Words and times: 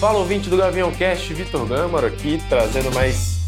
Fala 0.00 0.18
ouvinte 0.18 0.48
do 0.48 0.56
Gavião 0.56 0.90
Cast, 0.92 1.34
Vitor 1.34 1.66
Gâmaro 1.66 2.06
aqui, 2.06 2.38
trazendo 2.48 2.92
mais 2.92 3.38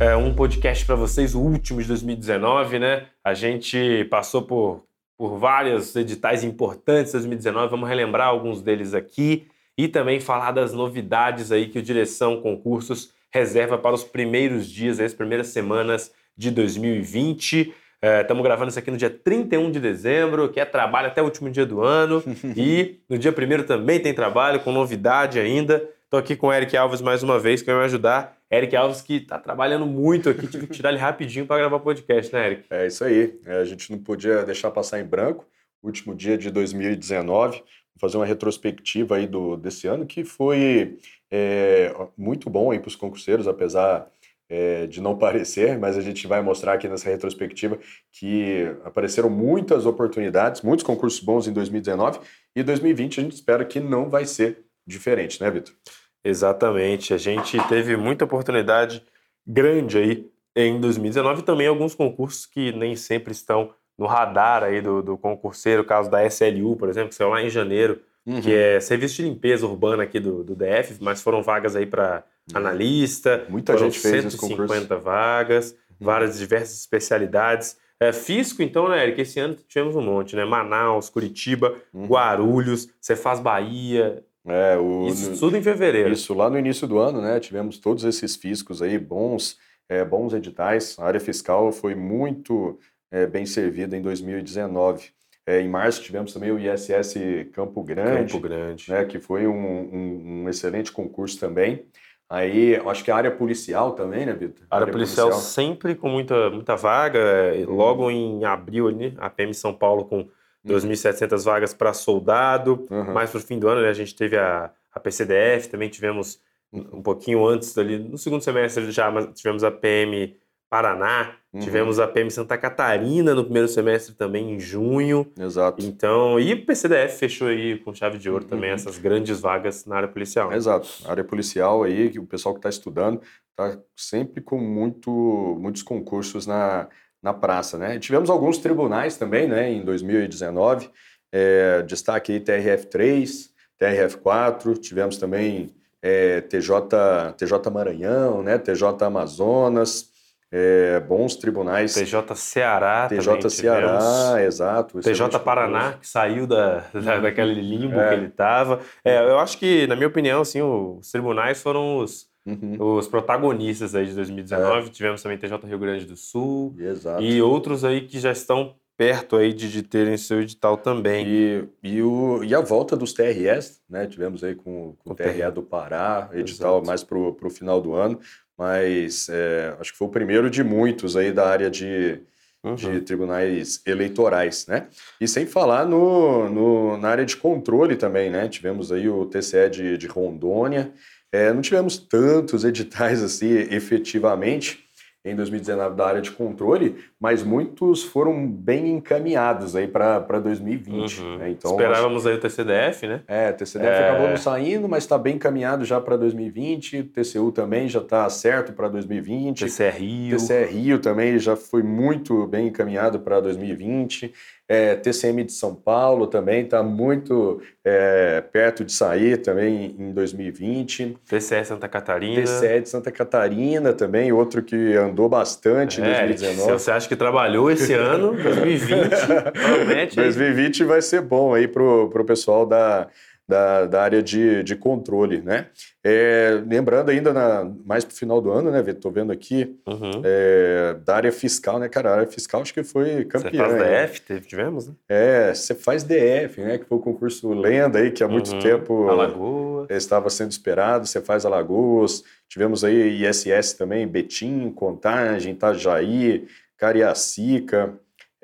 é, 0.00 0.14
um 0.16 0.34
podcast 0.34 0.84
para 0.86 0.94
vocês, 0.94 1.34
o 1.34 1.40
último 1.40 1.82
de 1.82 1.88
2019, 1.88 2.78
né? 2.78 3.06
A 3.22 3.34
gente 3.34 4.06
passou 4.10 4.42
por, 4.42 4.84
por 5.16 5.38
vários 5.38 5.96
editais 5.96 6.44
importantes 6.44 7.12
de 7.12 7.18
2019, 7.18 7.70
vamos 7.70 7.88
relembrar 7.88 8.28
alguns 8.28 8.62
deles 8.62 8.94
aqui 8.94 9.46
e 9.76 9.88
também 9.88 10.20
falar 10.20 10.52
das 10.52 10.72
novidades 10.72 11.50
aí 11.50 11.68
que 11.68 11.78
o 11.78 11.82
Direção 11.82 12.40
Concursos 12.40 13.12
reserva 13.32 13.76
para 13.76 13.94
os 13.94 14.04
primeiros 14.04 14.70
dias, 14.70 15.00
as 15.00 15.12
primeiras 15.12 15.48
semanas 15.48 16.12
de 16.36 16.50
2020. 16.50 17.74
Estamos 18.20 18.42
é, 18.42 18.44
gravando 18.44 18.68
isso 18.68 18.78
aqui 18.78 18.90
no 18.90 18.98
dia 18.98 19.08
31 19.08 19.70
de 19.70 19.80
dezembro, 19.80 20.50
que 20.50 20.60
é 20.60 20.64
trabalho 20.66 21.08
até 21.08 21.22
o 21.22 21.24
último 21.24 21.48
dia 21.48 21.64
do 21.64 21.80
ano. 21.80 22.22
e 22.54 23.00
no 23.08 23.16
dia 23.16 23.32
1 23.32 23.62
também 23.62 23.98
tem 23.98 24.12
trabalho, 24.12 24.60
com 24.60 24.70
novidade 24.70 25.38
ainda. 25.38 25.88
Estou 26.04 26.20
aqui 26.20 26.36
com 26.36 26.48
o 26.48 26.52
Eric 26.52 26.76
Alves 26.76 27.00
mais 27.00 27.22
uma 27.22 27.38
vez, 27.38 27.62
que 27.62 27.66
vai 27.66 27.76
me 27.76 27.84
ajudar. 27.86 28.36
Eric 28.50 28.76
Alves 28.76 29.00
que 29.00 29.16
está 29.16 29.38
trabalhando 29.38 29.86
muito 29.86 30.28
aqui, 30.28 30.46
tive 30.46 30.66
que 30.66 30.74
tirar 30.74 30.90
ele 30.90 30.98
rapidinho 30.98 31.46
para 31.46 31.56
gravar 31.56 31.80
podcast, 31.80 32.32
né, 32.32 32.46
Eric? 32.46 32.64
É 32.68 32.86
isso 32.86 33.02
aí. 33.02 33.38
É, 33.46 33.60
a 33.60 33.64
gente 33.64 33.90
não 33.90 33.98
podia 33.98 34.44
deixar 34.44 34.70
passar 34.70 35.00
em 35.00 35.04
branco. 35.04 35.46
Último 35.82 36.14
dia 36.14 36.36
de 36.36 36.50
2019, 36.50 37.62
Vou 37.94 38.00
fazer 38.00 38.16
uma 38.16 38.26
retrospectiva 38.26 39.16
aí 39.16 39.26
do, 39.26 39.56
desse 39.56 39.86
ano, 39.86 40.04
que 40.04 40.24
foi 40.24 40.98
é, 41.30 41.94
muito 42.18 42.50
bom 42.50 42.76
para 42.76 42.88
os 42.88 42.96
concurseiros, 42.96 43.46
apesar 43.46 44.10
é, 44.48 44.86
de 44.86 45.00
não 45.00 45.16
parecer, 45.16 45.78
mas 45.78 45.96
a 45.96 46.00
gente 46.00 46.26
vai 46.26 46.42
mostrar 46.42 46.74
aqui 46.74 46.88
nessa 46.88 47.08
retrospectiva 47.08 47.78
que 48.12 48.66
apareceram 48.84 49.30
muitas 49.30 49.86
oportunidades, 49.86 50.62
muitos 50.62 50.84
concursos 50.84 51.20
bons 51.20 51.46
em 51.46 51.52
2019 51.52 52.20
e 52.54 52.62
2020 52.62 53.20
a 53.20 53.22
gente 53.22 53.34
espera 53.34 53.64
que 53.64 53.80
não 53.80 54.08
vai 54.08 54.26
ser 54.26 54.64
diferente, 54.86 55.40
né, 55.42 55.50
Vitor? 55.50 55.74
Exatamente. 56.22 57.12
A 57.12 57.18
gente 57.18 57.58
teve 57.68 57.96
muita 57.96 58.24
oportunidade 58.24 59.02
grande 59.46 59.98
aí 59.98 60.30
em 60.56 60.80
2019 60.80 61.40
e 61.40 61.44
também 61.44 61.66
alguns 61.66 61.94
concursos 61.94 62.46
que 62.46 62.72
nem 62.72 62.96
sempre 62.96 63.32
estão 63.32 63.74
no 63.98 64.06
radar 64.06 64.62
aí 64.62 64.80
do, 64.80 65.02
do 65.02 65.18
concurseiro, 65.18 65.82
o 65.82 65.86
caso 65.86 66.10
da 66.10 66.24
SLU, 66.26 66.76
por 66.76 66.88
exemplo, 66.88 67.10
que 67.10 67.14
saiu 67.14 67.30
lá 67.30 67.42
em 67.42 67.50
janeiro, 67.50 68.00
uhum. 68.26 68.40
que 68.40 68.52
é 68.52 68.80
serviço 68.80 69.16
de 69.16 69.22
limpeza 69.22 69.66
urbana 69.66 70.02
aqui 70.02 70.20
do, 70.20 70.42
do 70.42 70.54
DF, 70.54 70.96
mas 71.00 71.22
foram 71.22 71.42
vagas 71.42 71.76
aí 71.76 71.86
para 71.86 72.24
uhum. 72.50 72.58
analista. 72.58 73.44
Muita 73.48 73.76
gente 73.76 73.98
fez 73.98 74.32
150 74.32 74.96
vagas, 74.98 75.72
uhum. 75.72 76.06
várias 76.06 76.38
diversas 76.38 76.78
especialidades. 76.78 77.76
É, 78.00 78.12
fisco, 78.12 78.62
então, 78.62 78.88
né, 78.88 79.02
Eric? 79.02 79.20
Esse 79.20 79.38
ano 79.38 79.56
tivemos 79.68 79.94
um 79.94 80.02
monte, 80.02 80.36
né? 80.36 80.44
Manaus, 80.44 81.08
Curitiba, 81.08 81.76
uhum. 81.92 82.06
Guarulhos, 82.06 82.88
Cefaz 83.00 83.40
Bahia, 83.40 84.22
é, 84.46 84.76
o, 84.76 85.08
isso 85.08 85.38
tudo 85.38 85.56
em 85.56 85.62
fevereiro. 85.62 86.12
Isso, 86.12 86.34
lá 86.34 86.50
no 86.50 86.58
início 86.58 86.86
do 86.86 86.98
ano, 86.98 87.20
né, 87.20 87.40
tivemos 87.40 87.78
todos 87.78 88.04
esses 88.04 88.36
fiscos 88.36 88.82
aí, 88.82 88.98
bons, 88.98 89.58
é, 89.88 90.04
bons 90.04 90.34
editais. 90.34 90.96
A 90.98 91.06
área 91.06 91.20
fiscal 91.20 91.72
foi 91.72 91.94
muito 91.94 92.78
é, 93.10 93.26
bem 93.26 93.46
servida 93.46 93.96
em 93.96 94.02
2019. 94.02 95.10
É, 95.46 95.60
em 95.60 95.68
março 95.68 96.02
tivemos 96.02 96.32
também 96.32 96.50
o 96.50 96.58
ISS 96.58 97.14
Campo 97.52 97.82
Grande, 97.82 98.32
Campo 98.32 98.48
Grande. 98.48 98.90
Né, 98.90 99.04
que 99.04 99.18
foi 99.18 99.46
um, 99.46 99.52
um, 99.52 100.42
um, 100.44 100.48
excelente 100.48 100.90
concurso 100.90 101.38
também. 101.38 101.86
Aí, 102.28 102.76
acho 102.76 103.04
que 103.04 103.10
a 103.10 103.16
área 103.16 103.30
policial 103.30 103.92
também, 103.92 104.24
né, 104.24 104.32
Vitor? 104.32 104.66
A 104.70 104.76
área, 104.76 104.84
área 104.84 104.92
policial, 104.92 105.28
policial, 105.28 105.50
sempre 105.50 105.94
com 105.94 106.08
muita, 106.08 106.48
muita 106.50 106.74
vaga. 106.74 107.18
É, 107.18 107.64
logo 107.66 108.10
em 108.10 108.44
abril, 108.44 108.88
ali, 108.88 109.14
a 109.18 109.28
PM 109.28 109.52
São 109.52 109.74
Paulo 109.74 110.06
com 110.06 110.26
2.700 110.66 111.32
uhum. 111.32 111.38
vagas 111.40 111.74
para 111.74 111.92
soldado. 111.92 112.86
Uhum. 112.90 113.12
Mais 113.12 113.30
para 113.30 113.38
o 113.38 113.42
fim 113.42 113.58
do 113.58 113.68
ano, 113.68 113.82
né, 113.82 113.90
a 113.90 113.94
gente 113.94 114.16
teve 114.16 114.38
a, 114.38 114.70
a 114.92 114.98
PCDF, 114.98 115.68
também 115.68 115.90
tivemos 115.90 116.40
um 116.72 117.02
pouquinho 117.02 117.46
antes 117.46 117.76
ali, 117.78 117.98
no 117.98 118.18
segundo 118.18 118.42
semestre 118.42 118.90
já 118.90 119.12
tivemos 119.32 119.62
a 119.62 119.70
PM 119.70 120.36
Paraná, 120.68 121.36
uhum. 121.54 121.60
tivemos 121.60 122.00
a 122.00 122.08
PM 122.08 122.30
Santa 122.30 122.58
Catarina 122.58 123.34
no 123.34 123.44
primeiro 123.44 123.68
semestre 123.68 124.14
também 124.14 124.52
em 124.52 124.60
junho. 124.60 125.26
Exato. 125.38 125.84
Então, 125.84 126.38
e 126.40 126.52
o 126.52 126.66
PCDF 126.66 127.16
fechou 127.16 127.48
aí 127.48 127.78
com 127.78 127.94
chave 127.94 128.18
de 128.18 128.28
ouro 128.28 128.44
uhum. 128.44 128.50
também 128.50 128.70
essas 128.70 128.98
grandes 128.98 129.40
vagas 129.40 129.86
na 129.86 129.96
área 129.96 130.08
policial. 130.08 130.52
Exato. 130.52 130.88
A 131.04 131.10
área 131.12 131.24
policial 131.24 131.84
aí, 131.84 132.10
que 132.10 132.18
o 132.18 132.26
pessoal 132.26 132.54
que 132.54 132.58
está 132.58 132.68
estudando, 132.68 133.20
está 133.50 133.78
sempre 133.96 134.40
com 134.42 134.58
muito, 134.58 135.56
muitos 135.60 135.82
concursos 135.82 136.46
na, 136.46 136.88
na 137.22 137.32
praça. 137.32 137.78
Né? 137.78 137.98
tivemos 137.98 138.28
alguns 138.28 138.58
tribunais 138.58 139.16
também 139.16 139.48
né, 139.48 139.72
em 139.72 139.82
2019, 139.82 140.90
é, 141.32 141.82
destaque 141.82 142.32
aí 142.32 142.40
TRF3, 142.40 143.48
TRF4, 143.80 144.78
tivemos 144.78 145.16
também 145.16 145.74
é, 146.02 146.42
TJ, 146.42 147.32
TJ 147.36 147.70
Maranhão, 147.72 148.42
né, 148.42 148.58
TJ 148.58 149.02
Amazonas, 149.04 150.12
é, 150.50 151.00
bons 151.00 151.36
tribunais. 151.36 151.94
TJ 151.94 152.34
Ceará 152.36 153.08
TJ 153.08 153.24
também 153.24 153.50
Ceará, 153.50 153.98
tivemos. 153.98 154.46
exato. 154.46 155.00
TJ 155.00 155.38
Paraná, 155.40 155.94
que 155.94 156.06
saiu 156.06 156.46
da, 156.46 156.84
da, 156.92 157.18
daquele 157.18 157.54
limbo 157.54 157.98
é. 157.98 158.08
que 158.08 158.14
ele 158.14 158.26
estava. 158.26 158.80
É, 159.04 159.18
eu 159.18 159.38
acho 159.38 159.58
que, 159.58 159.86
na 159.86 159.96
minha 159.96 160.08
opinião, 160.08 160.40
assim, 160.42 160.62
os 160.62 161.10
tribunais 161.10 161.60
foram 161.60 161.98
os 161.98 162.32
Uhum. 162.46 162.96
Os 162.96 163.08
protagonistas 163.08 163.94
aí 163.94 164.04
de 164.04 164.14
2019, 164.14 164.88
é. 164.88 164.90
tivemos 164.90 165.22
também 165.22 165.38
TJ 165.38 165.66
Rio 165.66 165.78
Grande 165.78 166.04
do 166.04 166.14
Sul 166.14 166.74
Exato. 166.78 167.22
e 167.22 167.40
outros 167.40 167.86
aí 167.86 168.02
que 168.02 168.20
já 168.20 168.30
estão 168.30 168.74
perto 168.96 169.36
aí 169.36 169.52
de, 169.52 169.70
de 169.70 169.82
terem 169.82 170.16
seu 170.16 170.40
edital 170.40 170.76
também. 170.76 171.26
E, 171.26 171.68
e, 171.82 172.02
o, 172.02 172.44
e 172.44 172.54
a 172.54 172.60
volta 172.60 172.96
dos 172.96 173.12
TRS, 173.12 173.80
né? 173.88 174.06
Tivemos 174.06 174.44
aí 174.44 174.54
com, 174.54 174.94
com 174.98 175.12
o 175.12 175.14
TRA 175.14 175.50
do 175.50 175.62
Pará, 175.62 176.28
edital 176.32 176.76
Exato. 176.76 176.86
mais 176.86 177.02
para 177.02 177.18
o 177.18 177.50
final 177.50 177.80
do 177.80 177.94
ano, 177.94 178.20
mas 178.58 179.28
é, 179.28 179.76
acho 179.80 179.92
que 179.92 179.98
foi 179.98 180.06
o 180.06 180.10
primeiro 180.10 180.48
de 180.48 180.62
muitos 180.62 181.16
aí 181.16 181.32
da 181.32 181.48
área 181.48 181.70
de, 181.70 182.20
uhum. 182.62 182.74
de 182.74 183.00
tribunais 183.00 183.80
eleitorais, 183.86 184.66
né? 184.66 184.88
E 185.20 185.26
sem 185.26 185.46
falar 185.46 185.86
no, 185.86 186.48
no, 186.48 186.96
na 186.96 187.08
área 187.08 187.24
de 187.24 187.36
controle 187.36 187.96
também, 187.96 188.30
né? 188.30 188.48
Tivemos 188.48 188.92
aí 188.92 189.08
o 189.08 189.26
TCE 189.26 189.68
de, 189.70 189.98
de 189.98 190.06
Rondônia, 190.06 190.92
é, 191.32 191.52
não 191.52 191.60
tivemos 191.60 191.98
tantos 191.98 192.64
editais 192.64 193.20
assim 193.24 193.50
efetivamente 193.70 194.83
em 195.24 195.34
2019 195.34 195.96
da 195.96 196.06
área 196.06 196.20
de 196.20 196.30
controle, 196.30 196.96
mas 197.18 197.42
muitos 197.42 198.02
foram 198.02 198.46
bem 198.46 198.90
encaminhados 198.90 199.74
aí 199.74 199.88
para 199.88 200.20
2020. 200.38 201.20
Uhum. 201.20 201.38
Né? 201.38 201.50
Então, 201.50 201.70
Esperávamos 201.70 202.26
aí 202.26 202.34
o 202.34 202.40
TCDF, 202.40 203.06
né? 203.06 203.22
É, 203.26 203.50
o 203.50 203.54
TCDF 203.54 203.88
é... 203.88 204.10
acabou 204.10 204.28
não 204.28 204.36
saindo, 204.36 204.86
mas 204.86 205.04
está 205.04 205.16
bem 205.16 205.36
encaminhado 205.36 205.82
já 205.84 205.98
para 205.98 206.18
2020. 206.18 206.98
O 206.98 207.04
TCU 207.04 207.50
também 207.52 207.88
já 207.88 208.00
está 208.00 208.28
certo 208.28 208.74
para 208.74 208.88
2020. 208.88 209.64
TCE 209.64 209.90
Rio. 209.90 210.36
TCE 210.36 210.64
Rio 210.66 210.98
também 210.98 211.38
já 211.38 211.56
foi 211.56 211.82
muito 211.82 212.46
bem 212.46 212.66
encaminhado 212.66 213.18
para 213.20 213.40
2020. 213.40 214.30
É, 214.66 214.94
TCM 214.94 215.44
de 215.44 215.52
São 215.52 215.74
Paulo 215.74 216.26
também 216.26 216.64
está 216.64 216.82
muito 216.82 217.60
é, 217.84 218.40
perto 218.40 218.82
de 218.82 218.92
sair 218.92 219.36
também 219.36 219.94
em 219.98 220.10
2020. 220.10 221.18
TCE 221.28 221.64
Santa 221.66 221.86
Catarina. 221.86 222.42
TCE 222.42 222.80
de 222.80 222.88
Santa 222.88 223.12
Catarina 223.12 223.92
também, 223.92 224.32
outro 224.32 224.62
que 224.62 224.94
andou 224.94 225.28
bastante 225.28 226.00
em 226.00 226.04
2019. 226.04 226.62
Se 226.62 226.72
você 226.72 226.90
acha 226.90 227.06
que 227.06 227.16
trabalhou 227.16 227.70
esse 227.70 227.92
ano, 227.94 228.34
2020, 228.34 229.10
promete. 229.52 230.16
2020 230.16 230.84
vai 230.84 231.02
ser 231.02 231.20
bom 231.20 231.52
aí 231.52 231.68
para 231.68 231.82
o 231.82 232.24
pessoal 232.24 232.64
da 232.64 233.08
da, 233.46 233.84
da 233.86 234.02
área 234.02 234.22
de, 234.22 234.62
de 234.62 234.74
controle, 234.74 235.40
né? 235.42 235.66
É, 236.02 236.62
lembrando 236.66 237.10
ainda 237.10 237.32
na, 237.32 237.70
mais 237.84 238.04
para 238.04 238.14
o 238.14 238.16
final 238.16 238.40
do 238.40 238.50
ano, 238.50 238.70
né, 238.70 238.80
Vitor? 238.80 238.94
Estou 238.96 239.12
vendo 239.12 239.32
aqui 239.32 239.78
uhum. 239.86 240.22
é, 240.24 240.96
da 241.04 241.16
área 241.16 241.32
fiscal, 241.32 241.78
né, 241.78 241.88
cara? 241.88 242.10
A 242.10 242.14
área 242.14 242.26
fiscal 242.26 242.62
acho 242.62 242.72
que 242.72 242.82
foi 242.82 243.24
campeã. 243.26 243.50
Você 243.50 243.78
faz 243.78 244.10
DF, 244.10 244.22
né? 244.32 244.40
tivemos, 244.46 244.88
né? 244.88 244.94
É, 245.08 245.54
você 245.54 245.74
faz 245.74 246.02
DF, 246.02 246.60
né? 246.60 246.78
Que 246.78 246.86
foi 246.86 246.98
o 246.98 247.00
concurso 247.00 247.52
lenda 247.52 247.98
aí, 247.98 248.10
que 248.10 248.24
há 248.24 248.28
muito 248.28 248.52
uhum. 248.52 248.60
tempo 248.60 249.08
Alagoas. 249.08 249.88
estava 249.90 250.30
sendo 250.30 250.50
esperado. 250.50 251.06
Você 251.06 251.20
faz 251.20 251.44
Alagoas. 251.44 252.24
Tivemos 252.48 252.82
aí 252.82 253.24
ISS 253.26 253.74
também, 253.74 254.06
Betim, 254.06 254.70
Contagem, 254.70 255.52
Itajaí, 255.52 256.46
Cariacica 256.78 257.94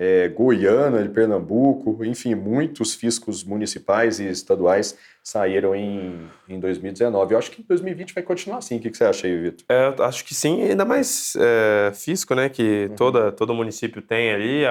é, 0.02 0.28
Goiânia, 0.28 1.02
de 1.02 1.10
Pernambuco, 1.10 2.02
enfim, 2.06 2.34
muitos 2.34 2.94
fiscos 2.94 3.44
municipais 3.44 4.18
e 4.18 4.26
estaduais 4.30 4.96
saíram 5.22 5.76
em, 5.76 6.26
em 6.48 6.58
2019. 6.58 7.34
Eu 7.34 7.38
acho 7.38 7.50
que 7.50 7.62
2020 7.62 8.14
vai 8.14 8.22
continuar 8.22 8.56
assim. 8.56 8.78
O 8.78 8.80
que, 8.80 8.88
que 8.88 8.96
você 8.96 9.04
acha 9.04 9.26
aí, 9.26 9.38
Vitor? 9.38 9.66
É, 9.68 10.02
acho 10.02 10.24
que 10.24 10.34
sim, 10.34 10.62
ainda 10.62 10.86
mais 10.86 11.36
é, 11.38 11.92
fisco, 11.92 12.34
né? 12.34 12.48
Que 12.48 12.86
uhum. 12.88 12.96
toda, 12.96 13.30
todo 13.30 13.52
município 13.52 14.00
tem 14.00 14.32
ali, 14.32 14.62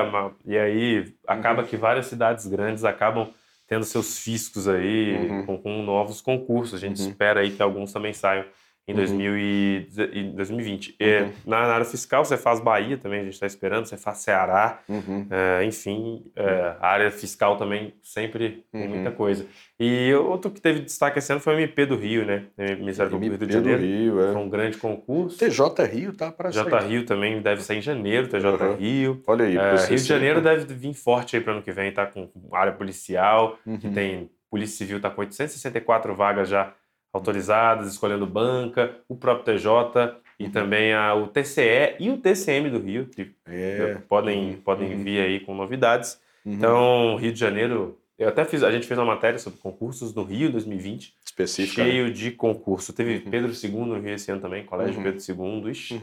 e 0.47 0.57
aí 0.57 1.13
acaba 1.27 1.61
uhum. 1.61 1.67
que 1.67 1.77
várias 1.77 2.07
cidades 2.07 2.47
grandes 2.47 2.83
acabam 2.83 3.29
tendo 3.67 3.85
seus 3.85 4.17
fiscos 4.17 4.67
aí 4.67 5.15
uhum. 5.15 5.45
com, 5.45 5.57
com, 5.59 5.83
novos 5.83 6.21
concursos. 6.21 6.73
A 6.73 6.87
gente 6.87 7.03
uhum. 7.03 7.07
espera 7.07 7.41
aí 7.41 7.51
que 7.51 7.61
alguns 7.61 7.93
também 7.93 8.13
saiam 8.13 8.45
em, 8.89 8.94
uhum. 8.94 10.36
2020. 10.36 10.97
Uhum. 11.00 11.31
na, 11.45 11.57
área 11.57 11.86
fiscal, 11.86 12.25
você 12.25 12.38
faz 12.38 12.59
Bahia 12.59 12.97
também, 12.97 13.21
a 13.21 13.24
gente 13.24 13.33
está 13.33 13.45
esperando, 13.45 13.86
você 13.86 13.97
faz 13.97 14.19
Ceará, 14.19 14.80
uhum. 14.89 15.27
é, 15.30 15.63
enfim, 15.63 16.31
é, 16.36 16.75
a 16.80 16.88
área 16.88 17.12
fiscal 17.12 17.57
também 17.57 17.94
sempre 18.01 18.63
tem 18.71 18.83
uhum. 18.83 18.89
muita 18.89 19.12
coisa. 19.12 19.45
E 19.80 20.13
outro 20.13 20.51
que 20.51 20.59
teve 20.59 20.81
destaque 20.81 21.19
esse 21.19 21.31
ano 21.31 21.39
foi 21.39 21.56
o 21.56 21.59
MP 21.59 21.86
do 21.86 21.95
Rio, 21.95 22.25
né? 22.25 22.45
Ministério 22.77 23.12
Público 23.12 23.38
do 23.38 23.45
Rio 23.45 23.47
de 23.47 23.53
Janeiro. 23.53 23.81
Rio, 23.81 24.21
é. 24.21 24.33
Foi 24.33 24.41
um 24.41 24.50
grande 24.50 24.77
concurso. 24.77 25.38
TJ 25.38 25.85
Rio 25.85 26.13
tá 26.13 26.31
para 26.31 26.51
sair. 26.51 26.65
TJ 26.65 26.88
Rio 26.88 27.06
também 27.06 27.42
deve 27.42 27.62
sair 27.62 27.77
em 27.77 27.81
janeiro, 27.81 28.27
TJ 28.27 28.75
Rio. 28.77 29.24
Olha 29.25 29.45
aí. 29.45 29.57
É, 29.57 29.75
Rio 29.85 29.97
de 29.97 30.03
Janeiro 30.03 30.42
deve 30.42 30.74
vir 30.74 30.94
forte 30.94 31.38
aí 31.38 31.42
para 31.42 31.53
ano 31.53 31.62
que 31.62 31.71
vem, 31.71 31.92
tá 31.94 32.06
com 32.06 32.30
área 32.51 32.74
policial, 32.74 33.57
que 33.63 33.88
uhum. 33.88 33.94
tem 33.94 34.30
Polícia 34.50 34.77
Civil 34.77 34.97
está 34.97 35.09
com 35.09 35.21
864 35.21 36.15
vagas 36.15 36.50
já 36.50 36.74
autorizadas, 37.11 37.91
escolhendo 37.91 38.25
banca, 38.25 38.95
o 39.07 39.15
próprio 39.15 39.57
TJ 39.57 40.19
e 40.39 40.45
uhum. 40.45 40.51
também 40.51 40.94
a, 40.94 41.13
o 41.13 41.27
TCE 41.27 41.95
e 42.00 42.09
o 42.09 42.17
TCM 42.17 42.69
do 42.69 42.79
Rio, 42.79 43.07
que 43.07 43.31
é. 43.47 43.97
podem, 44.07 44.57
podem 44.63 44.94
uhum. 44.94 45.03
vir 45.03 45.19
aí 45.19 45.39
com 45.39 45.53
novidades. 45.53 46.19
Uhum. 46.45 46.53
Então, 46.53 47.15
Rio 47.17 47.33
de 47.33 47.39
Janeiro, 47.39 48.00
eu 48.17 48.29
até 48.29 48.45
fiz, 48.45 48.63
a 48.63 48.71
gente 48.71 48.88
fez 48.88 48.97
uma 48.97 49.06
matéria 49.06 49.39
sobre 49.39 49.59
concursos 49.59 50.13
no 50.13 50.23
Rio 50.23 50.51
2020. 50.51 51.15
Específico. 51.25 51.81
Cheio 51.81 52.07
né? 52.07 52.11
de 52.11 52.31
concurso. 52.31 52.94
Teve 52.94 53.23
uhum. 53.23 53.31
Pedro 53.31 53.51
II 53.51 53.71
no 53.85 54.00
Rio 54.00 54.13
esse 54.13 54.31
ano 54.31 54.41
também, 54.41 54.65
Colégio 54.65 54.97
uhum. 54.97 55.03
Pedro 55.03 55.63
II. 55.63 55.71
Ixi, 55.71 56.01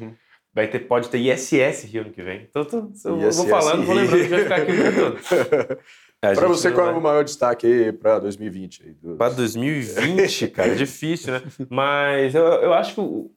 Vai 0.55 0.67
ter, 0.69 0.79
pode 0.81 1.11
ter 1.11 1.19
ISS 1.19 1.85
Rio 1.85 2.01
ano 2.01 2.11
que 2.11 2.23
vem. 2.23 2.47
Então, 2.49 2.65
tô, 2.65 2.91
eu 3.05 3.31
vou 3.31 3.47
falando, 3.47 3.85
vou 3.85 3.95
lembrando 3.95 4.23
que 4.23 4.29
vai 4.29 4.43
ficar 4.43 4.57
aqui 4.57 4.73
o 4.73 4.75
dia 4.75 4.93
todo. 4.93 5.79
Para 6.21 6.49
você, 6.49 6.71
qual 6.73 6.89
é 6.89 6.93
o 6.93 7.01
maior 7.01 7.25
destaque 7.25 7.67
aí 7.67 7.93
para 7.93 8.19
2020? 8.19 8.97
Do... 9.03 9.17
Para 9.17 9.35
2020, 9.35 10.49
cara, 10.51 10.73
é 10.73 10.75
difícil, 10.75 11.33
né? 11.35 11.43
Mas 11.69 12.35
eu, 12.35 12.45
eu 12.45 12.73
acho 12.73 12.95
que 12.95 13.01
o, 13.01 13.31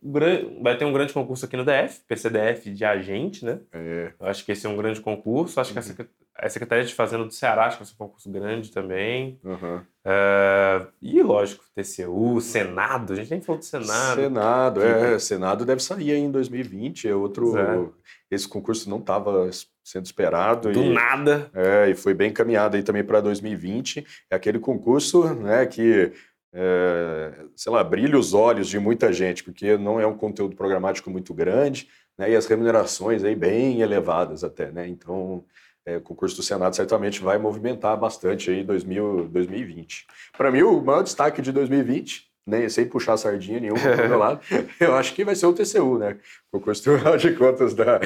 vai 0.61 0.77
ter 0.77 0.85
um 0.85 0.93
grande 0.93 1.13
concurso 1.13 1.45
aqui 1.45 1.57
no 1.57 1.65
DF, 1.65 2.01
PCDF 2.07 2.71
de 2.71 2.85
agente, 2.85 3.45
né? 3.45 3.59
É. 3.73 4.13
Eu 4.19 4.27
acho 4.27 4.45
que 4.45 4.51
esse 4.51 4.65
é 4.65 4.69
um 4.69 4.77
grande 4.77 5.01
concurso. 5.01 5.59
Acho 5.59 5.77
uhum. 5.77 5.81
que 5.93 6.07
a 6.41 6.49
Secretaria 6.49 6.85
de 6.85 6.95
Fazenda 6.95 7.25
do 7.25 7.33
Ceará, 7.33 7.65
acho 7.65 7.77
que 7.77 7.83
vai 7.83 7.87
ser 7.87 7.95
um 7.95 8.07
concurso 8.07 8.31
grande 8.31 8.71
também. 8.71 9.39
Uhum. 9.43 9.77
Uh, 9.77 10.87
e, 11.01 11.21
lógico, 11.21 11.65
TCU, 11.75 12.39
Senado, 12.39 13.13
a 13.13 13.15
gente 13.17 13.29
nem 13.29 13.41
falou 13.41 13.59
do 13.59 13.65
Senado. 13.65 14.21
Senado, 14.21 14.81
é. 14.81 15.19
Senado 15.19 15.65
deve 15.65 15.83
sair 15.83 16.11
aí 16.11 16.19
em 16.19 16.31
2020, 16.31 17.09
é 17.09 17.15
outro... 17.15 17.57
É. 17.57 17.89
Esse 18.31 18.47
concurso 18.47 18.89
não 18.89 18.99
estava 18.99 19.49
sendo 19.83 20.05
esperado. 20.05 20.71
Do 20.71 20.83
e, 20.83 20.93
nada. 20.93 21.49
É, 21.53 21.89
e 21.89 21.95
foi 21.95 22.13
bem 22.13 22.29
encaminhado 22.29 22.77
aí 22.77 22.83
também 22.83 23.03
para 23.03 23.21
2020. 23.21 24.05
É 24.29 24.35
aquele 24.35 24.59
concurso 24.59 25.33
né, 25.33 25.65
que, 25.65 26.11
é, 26.53 27.33
sei 27.55 27.71
lá, 27.71 27.83
brilha 27.83 28.17
os 28.17 28.33
olhos 28.33 28.67
de 28.67 28.77
muita 28.77 29.11
gente, 29.11 29.43
porque 29.43 29.77
não 29.77 29.99
é 29.99 30.05
um 30.05 30.15
conteúdo 30.15 30.55
programático 30.55 31.09
muito 31.09 31.33
grande, 31.33 31.87
né, 32.17 32.31
e 32.31 32.35
as 32.35 32.45
remunerações 32.45 33.23
aí 33.23 33.35
bem 33.35 33.81
elevadas 33.81 34.43
até, 34.43 34.71
né? 34.71 34.87
Então, 34.87 35.43
é, 35.85 35.97
o 35.97 36.01
concurso 36.01 36.35
do 36.35 36.43
Senado 36.43 36.75
certamente 36.75 37.21
vai 37.21 37.39
movimentar 37.39 37.97
bastante 37.97 38.51
aí 38.51 38.63
2000, 38.63 39.29
2020. 39.29 40.05
Para 40.37 40.51
mim, 40.51 40.61
o 40.61 40.81
maior 40.81 41.01
destaque 41.01 41.41
de 41.41 41.51
2020 41.51 42.28
nem 42.45 42.67
sem 42.69 42.85
puxar 42.85 43.17
sardinha 43.17 43.59
nenhuma 43.59 43.79
do 43.95 44.09
meu 44.09 44.17
lado, 44.17 44.39
eu 44.79 44.95
acho 44.95 45.13
que 45.13 45.23
vai 45.23 45.35
ser 45.35 45.45
o 45.45 45.53
TCU, 45.53 45.97
né? 45.97 46.17
O 46.51 46.57
concurso 46.57 46.83
Tribunal 46.83 47.17
de 47.17 47.33
Contas 47.33 47.73
da, 47.73 47.99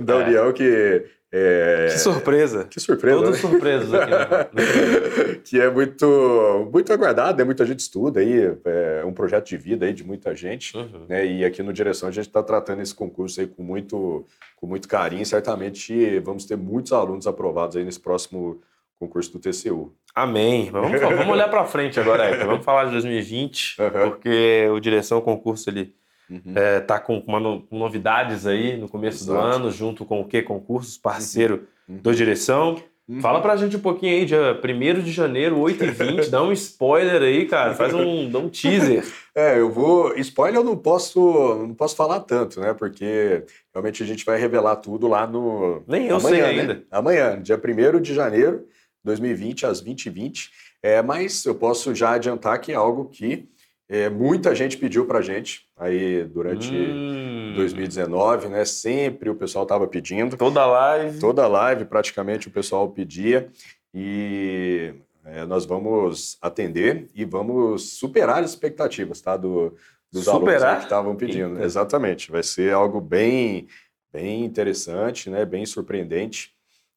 da 0.00 0.14
é. 0.14 0.24
União, 0.24 0.52
que 0.52 1.04
é... 1.34 1.86
Que 1.90 1.98
surpresa. 1.98 2.64
Que 2.64 2.78
surpresa. 2.78 3.16
Todos 3.16 3.42
né? 3.42 3.48
surpresos 3.48 3.94
aqui. 3.94 4.10
Né? 4.10 5.40
que 5.42 5.58
é 5.58 5.70
muito, 5.70 6.68
muito 6.70 6.92
aguardado, 6.92 7.38
né? 7.38 7.44
muita 7.44 7.64
gente 7.64 7.80
estuda 7.80 8.20
aí, 8.20 8.54
é 8.66 9.02
um 9.06 9.14
projeto 9.14 9.48
de 9.48 9.56
vida 9.56 9.86
aí 9.86 9.94
de 9.94 10.04
muita 10.04 10.34
gente. 10.34 10.76
Uhum. 10.76 11.06
Né? 11.08 11.26
E 11.26 11.44
aqui 11.44 11.62
no 11.62 11.72
Direção 11.72 12.10
a 12.10 12.12
gente 12.12 12.26
está 12.26 12.42
tratando 12.42 12.82
esse 12.82 12.94
concurso 12.94 13.40
aí 13.40 13.46
com 13.46 13.62
muito, 13.62 14.26
com 14.56 14.66
muito 14.66 14.86
carinho. 14.86 15.24
Certamente 15.24 16.18
vamos 16.18 16.44
ter 16.44 16.56
muitos 16.56 16.92
alunos 16.92 17.26
aprovados 17.26 17.76
aí 17.76 17.84
nesse 17.84 18.00
próximo 18.00 18.60
concurso 19.06 19.32
do 19.32 19.38
TCU. 19.38 19.92
Amém. 20.14 20.70
Vamos, 20.70 21.00
vamos 21.00 21.28
olhar 21.28 21.48
para 21.48 21.64
frente 21.64 21.98
agora. 21.98 22.44
Vamos 22.44 22.64
falar 22.64 22.84
de 22.86 22.92
2020, 22.92 23.76
uhum. 23.80 23.90
porque 23.90 24.68
o 24.70 24.80
Direção 24.80 25.20
Concurso 25.20 25.68
ele 25.70 25.94
Uhum. 26.30 26.54
É, 26.54 26.80
tá 26.80 26.98
com, 26.98 27.18
uma 27.26 27.38
no, 27.38 27.66
novidades 27.70 28.46
aí 28.46 28.78
no 28.78 28.88
começo 28.88 29.24
Exato. 29.24 29.38
do 29.38 29.44
ano, 29.44 29.70
junto 29.70 30.02
com 30.06 30.20
o 30.20 30.24
que? 30.24 30.40
Concursos, 30.40 30.96
parceiro 30.96 31.66
uhum. 31.86 31.96
do 31.96 32.14
Direção. 32.14 32.82
Uhum. 33.06 33.20
Fala 33.20 33.42
pra 33.42 33.56
gente 33.56 33.76
um 33.76 33.80
pouquinho 33.80 34.12
aí, 34.12 34.24
dia 34.24 34.58
1 34.58 35.02
de 35.02 35.12
janeiro, 35.12 35.58
8h20, 35.58 36.30
dá 36.30 36.42
um 36.42 36.52
spoiler 36.52 37.20
aí, 37.20 37.44
cara, 37.46 37.74
faz 37.74 37.92
um, 37.92 38.30
dá 38.30 38.38
um 38.38 38.48
teaser. 38.48 39.04
É, 39.34 39.58
eu 39.58 39.70
vou. 39.70 40.14
Spoiler 40.18 40.60
eu 40.60 40.64
não 40.64 40.76
posso, 40.76 41.64
não 41.66 41.74
posso 41.74 41.96
falar 41.96 42.20
tanto, 42.20 42.60
né? 42.60 42.74
Porque 42.74 43.42
realmente 43.72 44.02
a 44.02 44.06
gente 44.06 44.26
vai 44.26 44.38
revelar 44.38 44.76
tudo 44.76 45.08
lá 45.08 45.26
no. 45.26 45.82
Nem 45.88 46.06
eu 46.06 46.16
amanhã, 46.16 46.44
sei 46.44 46.56
né? 46.56 46.60
ainda. 46.60 46.84
Amanhã, 46.90 47.40
dia 47.40 47.56
1 47.58 48.00
de 48.02 48.12
janeiro 48.12 48.66
2020, 49.04 49.66
às 49.66 49.82
20h20. 49.82 50.48
É, 50.82 51.00
mas 51.02 51.44
eu 51.44 51.54
posso 51.54 51.94
já 51.94 52.12
adiantar 52.12 52.60
que 52.60 52.72
é 52.72 52.74
algo 52.74 53.06
que 53.06 53.48
é, 53.88 54.08
muita 54.08 54.54
gente 54.54 54.78
pediu 54.78 55.06
para 55.06 55.20
gente 55.20 55.68
aí 55.76 56.24
durante 56.24 56.72
hum. 56.72 57.52
2019, 57.54 58.48
né? 58.48 58.64
Sempre 58.64 59.28
o 59.28 59.34
pessoal 59.34 59.64
estava 59.64 59.86
pedindo. 59.86 60.36
Toda 60.36 60.64
live. 60.64 61.18
Toda 61.18 61.46
live, 61.46 61.84
praticamente, 61.84 62.48
o 62.48 62.50
pessoal 62.50 62.88
pedia. 62.88 63.50
E 63.94 64.94
é, 65.24 65.44
nós 65.44 65.66
vamos 65.66 66.38
atender 66.40 67.08
e 67.14 67.24
vamos 67.24 67.98
superar 67.98 68.42
as 68.42 68.50
expectativas, 68.50 69.20
tá? 69.20 69.36
Do, 69.36 69.76
dos 70.10 70.24
superar? 70.24 70.62
alunos 70.62 70.78
que 70.78 70.84
estavam 70.84 71.16
pedindo. 71.16 71.54
Eita. 71.54 71.64
Exatamente. 71.64 72.30
Vai 72.30 72.42
ser 72.42 72.72
algo 72.72 73.00
bem, 73.00 73.68
bem 74.12 74.44
interessante, 74.44 75.28
né? 75.28 75.44
Bem 75.44 75.66
surpreendente. 75.66 76.54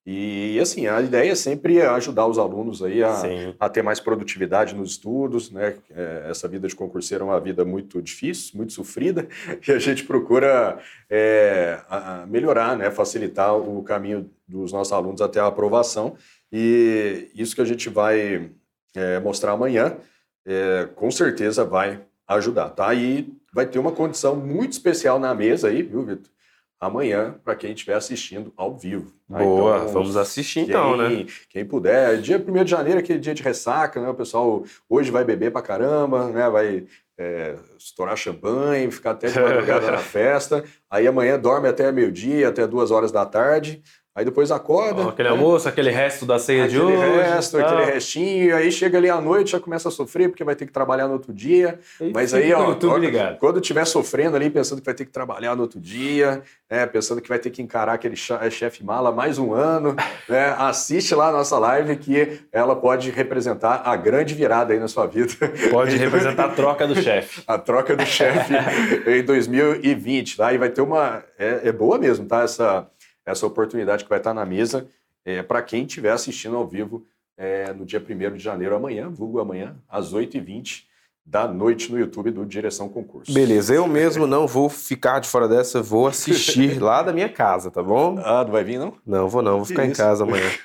E 0.08 0.60
assim, 0.60 0.86
a 0.86 1.02
ideia 1.02 1.32
é 1.32 1.36
sempre 1.36 1.82
ajudar 1.82 2.28
os 2.28 2.38
alunos 2.38 2.84
aí 2.84 3.04
a, 3.04 3.24
a 3.60 3.68
ter 3.68 3.82
mais 3.82 4.00
produtividade 4.00 4.76
nos 4.76 4.92
estudos, 4.92 5.50
né? 5.50 5.78
É, 5.90 6.28
essa 6.30 6.48
vida 6.48 6.68
de 6.68 6.76
concurseiro 6.76 7.24
é 7.24 7.28
uma 7.28 7.40
vida 7.40 7.66
muito 7.66 8.00
difícil, 8.04 8.56
muito 8.56 8.72
sofrida, 8.72 9.28
e 9.68 9.72
a 9.72 9.80
gente 9.80 10.04
procura 10.04 10.78
é, 11.10 11.80
a 11.90 12.24
melhorar, 12.28 12.78
né? 12.78 12.92
facilitar 12.92 13.58
o 13.58 13.82
caminho 13.82 14.30
dos 14.48 14.72
nossos 14.72 14.94
alunos 14.94 15.22
até 15.22 15.40
a 15.40 15.48
aprovação. 15.48 16.16
E 16.52 17.32
isso 17.34 17.56
que 17.56 17.62
a 17.62 17.66
gente 17.66 17.90
vai 17.90 18.52
é, 18.96 19.20
mostrar 19.20 19.54
amanhã, 19.54 19.98
é, 20.46 20.88
com 20.96 21.10
certeza 21.10 21.66
vai 21.66 22.00
ajudar, 22.28 22.70
tá? 22.70 22.94
E 22.94 23.34
vai 23.52 23.66
ter 23.66 23.80
uma 23.80 23.92
condição 23.92 24.36
muito 24.36 24.74
especial 24.74 25.20
na 25.20 25.34
mesa 25.34 25.70
aí, 25.70 25.82
viu, 25.82 26.04
Vitor? 26.04 26.35
Amanhã 26.80 27.36
para 27.44 27.56
quem 27.56 27.72
estiver 27.74 27.96
assistindo 27.96 28.54
ao 28.56 28.78
vivo. 28.78 29.14
Tá? 29.30 29.40
Boa, 29.40 29.78
então, 29.78 29.90
vamos 29.90 30.18
assistir 30.18 30.62
então, 30.62 30.96
né? 30.96 31.26
Quem 31.50 31.66
puder, 31.66 32.20
dia 32.22 32.38
1 32.38 32.64
de 32.64 32.72
janeiro, 32.72 33.00
aquele 33.00 33.20
dia 33.20 33.34
de 33.34 33.42
ressaca, 33.42 34.02
né? 34.02 34.10
O 34.10 34.14
pessoal 34.14 34.64
hoje 34.90 35.12
vai 35.12 35.24
beber 35.24 35.52
pra 35.52 35.62
caramba, 35.62 36.30
né? 36.30 36.50
Vai 36.50 36.86
é, 37.18 37.56
estourar 37.78 38.18
champanhe, 38.18 38.92
ficar 38.92 39.12
até 39.12 39.28
de 39.28 39.40
madrugada 39.40 39.92
na 39.92 39.98
festa. 40.00 40.64
Aí 40.90 41.08
amanhã 41.08 41.40
dorme 41.40 41.68
até 41.68 41.92
meio-dia, 41.92 42.50
até 42.50 42.68
duas 42.68 42.92
horas 42.92 43.12
da 43.12 43.26
tarde. 43.26 43.82
Aí 44.16 44.24
depois 44.24 44.50
acorda. 44.50 45.02
Oh, 45.02 45.10
aquele 45.10 45.28
né? 45.28 45.36
almoço, 45.36 45.68
aquele 45.68 45.92
resto 45.92 46.26
da 46.26 46.40
ceia 46.40 46.64
aquele 46.64 46.80
de 46.80 46.86
hoje. 46.86 47.04
Aquele 47.04 47.22
resto, 47.22 47.58
aquele 47.58 47.84
restinho. 47.84 48.56
Aí 48.56 48.72
chega 48.72 48.98
ali 48.98 49.10
à 49.10 49.20
noite, 49.20 49.52
já 49.52 49.60
começa 49.60 49.90
a 49.90 49.92
sofrer, 49.92 50.30
porque 50.30 50.42
vai 50.42 50.56
ter 50.56 50.66
que 50.66 50.72
trabalhar 50.72 51.06
no 51.06 51.14
outro 51.14 51.34
dia. 51.34 51.78
E 52.00 52.14
Mas 52.14 52.34
aí, 52.34 52.54
ó, 52.54 52.74
quando, 52.76 53.38
quando 53.38 53.60
estiver 53.60 53.86
sofrendo 53.86 54.38
ali, 54.38 54.50
pensando 54.50 54.80
que 54.80 54.86
vai 54.86 54.94
ter 54.94 55.04
que 55.04 55.12
trabalhar 55.12 55.54
no 55.54 55.64
outro 55.64 55.82
dia, 55.82 56.42
né, 56.72 56.86
pensando 56.86 57.20
que 57.20 57.28
vai 57.28 57.40
ter 57.40 57.50
que 57.50 57.62
encarar 57.62 57.92
aquele 57.92 58.16
é, 58.40 58.50
chefe 58.50 58.86
mala 58.86 59.12
mais 59.12 59.38
um 59.38 59.54
ano, 59.54 59.94
né, 60.30 60.56
assiste 60.60 61.14
lá 61.14 61.28
a 61.28 61.32
nossa 61.34 61.60
live 61.60 61.98
que 61.98 62.40
ela 62.54 62.74
pode 62.74 63.12
representar 63.12 63.82
a 63.84 63.98
grande 63.98 64.34
virada 64.34 64.72
aí 64.72 64.80
na 64.80 64.88
sua 64.88 65.08
vida. 65.08 65.34
Pode 65.70 65.98
representar 65.98 66.46
a 66.46 66.50
troca 66.50 66.88
do 66.88 66.96
chefe. 67.06 67.44
a 67.48 67.58
troca 67.58 67.96
do 67.96 68.06
chefe 68.06 68.54
em 69.10 69.24
2020, 69.24 70.38
tá? 70.38 70.54
E 70.54 70.58
vai 70.58 70.70
ter 70.70 70.82
uma... 70.82 71.24
É, 71.38 71.70
é 71.70 71.72
boa 71.72 71.98
mesmo, 71.98 72.28
tá? 72.28 72.44
Essa 72.44 72.90
essa 73.26 73.48
oportunidade 73.48 74.04
que 74.04 74.10
vai 74.10 74.20
estar 74.20 74.34
na 74.34 74.46
mesa 74.46 74.88
é, 75.26 75.42
para 75.42 75.62
quem 75.62 75.84
estiver 75.86 76.12
assistindo 76.12 76.56
ao 76.56 76.68
vivo 76.68 77.06
é, 77.36 77.74
no 77.74 77.86
dia 77.86 78.00
1 78.00 78.36
de 78.36 78.44
janeiro, 78.44 78.76
amanhã, 78.76 79.10
vulgo 79.10 79.40
amanhã, 79.40 79.76
às 79.90 80.14
8h20 80.14 80.86
da 81.26 81.48
noite 81.48 81.92
no 81.92 81.98
YouTube 81.98 82.30
do 82.30 82.46
Direção 82.46 82.88
Concurso. 82.88 83.34
Beleza, 83.34 83.74
eu 83.74 83.88
mesmo 83.88 84.28
não 84.28 84.46
vou 84.46 84.70
ficar 84.70 85.20
de 85.20 85.28
fora 85.28 85.48
dessa, 85.48 85.82
vou 85.82 86.06
assistir 86.06 86.78
lá 86.82 87.02
da 87.02 87.12
minha 87.12 87.28
casa, 87.28 87.72
tá 87.72 87.82
bom? 87.82 88.22
Ah, 88.24 88.44
não 88.44 88.52
vai 88.52 88.64
vir 88.64 88.78
não? 88.78 88.94
Não, 89.06 89.28
vou 89.28 89.42
não, 89.42 89.58
vou 89.58 89.66
ficar 89.66 89.86
em 89.86 89.92
casa 89.92 90.24
amanhã. 90.24 90.46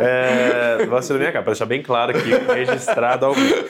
É, 0.00 0.86
vou 0.86 0.96
assistir 0.96 1.14
da 1.14 1.18
minha 1.18 1.32
casa, 1.32 1.42
para 1.42 1.52
deixar 1.52 1.66
bem 1.66 1.82
claro 1.82 2.16
aqui, 2.16 2.30
registrado 2.52 3.26
ao 3.26 3.34
vivo. 3.34 3.64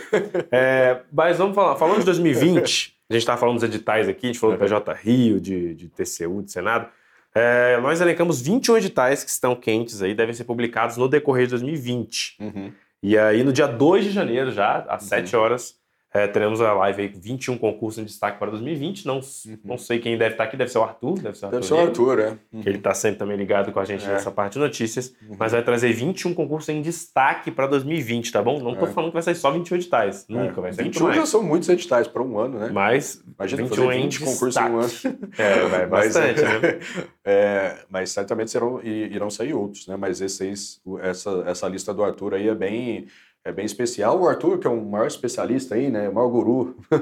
É, 0.52 1.00
mas 1.12 1.38
vamos 1.38 1.54
falar, 1.54 1.76
falando 1.76 2.00
de 2.00 2.04
2020, 2.04 2.94
a 3.08 3.12
gente 3.14 3.22
estava 3.22 3.38
falando 3.38 3.56
dos 3.56 3.64
editais 3.64 4.08
aqui, 4.08 4.26
a 4.26 4.28
gente 4.28 4.38
falou 4.38 4.56
do 4.56 4.60
PJ 4.60 4.92
Rio, 4.94 5.40
de, 5.40 5.74
de 5.74 5.88
TCU, 5.88 6.42
de 6.42 6.52
Senado. 6.52 6.88
É, 7.34 7.78
nós 7.80 8.00
elencamos 8.00 8.40
21 8.40 8.76
editais 8.78 9.24
que 9.24 9.30
estão 9.30 9.56
quentes 9.56 10.02
aí, 10.02 10.14
devem 10.14 10.34
ser 10.34 10.44
publicados 10.44 10.96
no 10.96 11.08
decorrer 11.08 11.46
de 11.46 11.50
2020. 11.50 12.36
Uhum. 12.40 12.72
E 13.02 13.16
aí, 13.16 13.42
no 13.42 13.52
dia 13.52 13.66
2 13.66 14.04
de 14.04 14.10
janeiro, 14.10 14.50
já, 14.50 14.84
às 14.88 15.02
uhum. 15.02 15.08
7 15.08 15.36
horas, 15.36 15.78
É, 16.12 16.26
teremos 16.26 16.60
a 16.62 16.72
live 16.72 17.02
aí, 17.02 17.08
21 17.08 17.58
concursos 17.58 18.02
em 18.02 18.04
destaque 18.04 18.38
para 18.38 18.50
2020. 18.50 19.06
Não, 19.06 19.16
uhum. 19.16 19.58
não 19.62 19.76
sei 19.76 19.98
quem 19.98 20.16
deve 20.16 20.34
estar 20.34 20.44
aqui, 20.44 20.56
deve 20.56 20.70
ser 20.70 20.78
o 20.78 20.82
Arthur. 20.82 21.18
Deve 21.18 21.36
ser 21.36 21.44
o 21.44 21.48
Arthur, 21.48 21.60
deve 21.60 21.66
ser 21.66 21.74
o 21.74 21.80
Arthur 21.80 22.18
é. 22.18 22.38
Uhum. 22.50 22.62
Que 22.62 22.68
ele 22.68 22.78
está 22.78 22.94
sempre 22.94 23.18
também 23.18 23.36
ligado 23.36 23.72
com 23.72 23.78
a 23.78 23.84
gente 23.84 24.06
é. 24.06 24.08
nessa 24.08 24.30
parte 24.30 24.54
de 24.54 24.58
notícias. 24.58 25.14
Uhum. 25.22 25.36
Mas 25.38 25.52
vai 25.52 25.62
trazer 25.62 25.92
21 25.92 26.32
concursos 26.32 26.70
em 26.70 26.80
destaque 26.80 27.50
para 27.50 27.66
2020, 27.66 28.32
tá 28.32 28.42
bom? 28.42 28.58
Não 28.58 28.72
estou 28.72 28.88
é. 28.88 28.90
falando 28.90 29.10
que 29.10 29.14
vai 29.14 29.22
sair 29.22 29.34
só 29.34 29.50
21 29.50 29.76
editais. 29.76 30.26
É. 30.28 30.32
Nunca, 30.32 30.60
vai 30.62 30.72
ser 30.72 30.82
21 30.84 31.12
já 31.12 31.26
são 31.26 31.42
muitos 31.42 31.68
editais 31.68 32.08
para 32.08 32.22
um 32.22 32.38
ano, 32.38 32.58
né? 32.58 32.70
Mas 32.72 33.22
Imagina 33.38 33.62
21 33.64 33.84
fazer 33.84 33.98
20 33.98 34.20
concursos 34.20 34.56
em 34.56 34.70
um 34.70 34.78
ano. 34.78 34.88
É, 35.38 35.66
vai 35.66 35.86
bastante, 35.86 36.42
mas, 36.42 36.62
né? 36.62 36.78
É, 37.24 37.76
mas 37.90 38.10
certamente 38.10 38.50
serão, 38.50 38.80
irão 38.82 39.28
sair 39.28 39.52
outros, 39.52 39.86
né? 39.86 39.96
Mas 39.96 40.22
esses, 40.22 40.80
essa, 41.02 41.44
essa 41.46 41.68
lista 41.68 41.92
do 41.92 42.02
Arthur 42.02 42.34
aí 42.34 42.48
é 42.48 42.54
bem 42.54 43.06
é 43.48 43.52
bem 43.52 43.64
especial. 43.64 44.20
O 44.20 44.28
Arthur, 44.28 44.58
que 44.58 44.66
é 44.66 44.70
o 44.70 44.84
maior 44.84 45.06
especialista 45.06 45.74
aí, 45.74 45.90
né, 45.90 46.08
o 46.08 46.14
maior 46.14 46.28
guru 46.28 46.76
ah. 46.90 46.98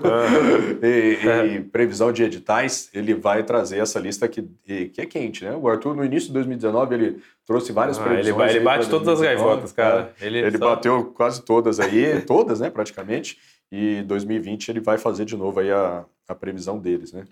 e, 0.86 1.56
e, 1.56 1.60
previsão 1.60 2.12
de 2.12 2.22
editais, 2.22 2.88
ele 2.94 3.14
vai 3.14 3.42
trazer 3.42 3.78
essa 3.78 3.98
lista 3.98 4.28
que, 4.28 4.42
que 4.64 5.00
é 5.00 5.06
quente, 5.06 5.44
né? 5.44 5.56
O 5.56 5.68
Arthur, 5.68 5.96
no 5.96 6.04
início 6.04 6.28
de 6.28 6.34
2019, 6.34 6.94
ele 6.94 7.22
trouxe 7.44 7.72
várias 7.72 7.98
ah, 7.98 8.04
previsões. 8.04 8.50
Ele, 8.50 8.58
ele 8.58 8.64
bate 8.64 8.88
todas 8.88 9.08
as 9.08 9.20
gaivotas, 9.20 9.72
cara. 9.72 10.12
É, 10.20 10.26
ele, 10.26 10.38
ele 10.38 10.58
só... 10.58 10.74
bateu 10.76 11.04
quase 11.06 11.42
todas 11.42 11.80
aí, 11.80 12.20
todas, 12.26 12.60
né, 12.60 12.70
praticamente. 12.70 13.38
E 13.70 14.02
2020 14.02 14.68
ele 14.68 14.80
vai 14.80 14.96
fazer 14.96 15.24
de 15.24 15.36
novo 15.36 15.58
aí 15.58 15.72
a, 15.72 16.04
a 16.28 16.34
previsão 16.34 16.78
deles, 16.78 17.12
né? 17.12 17.24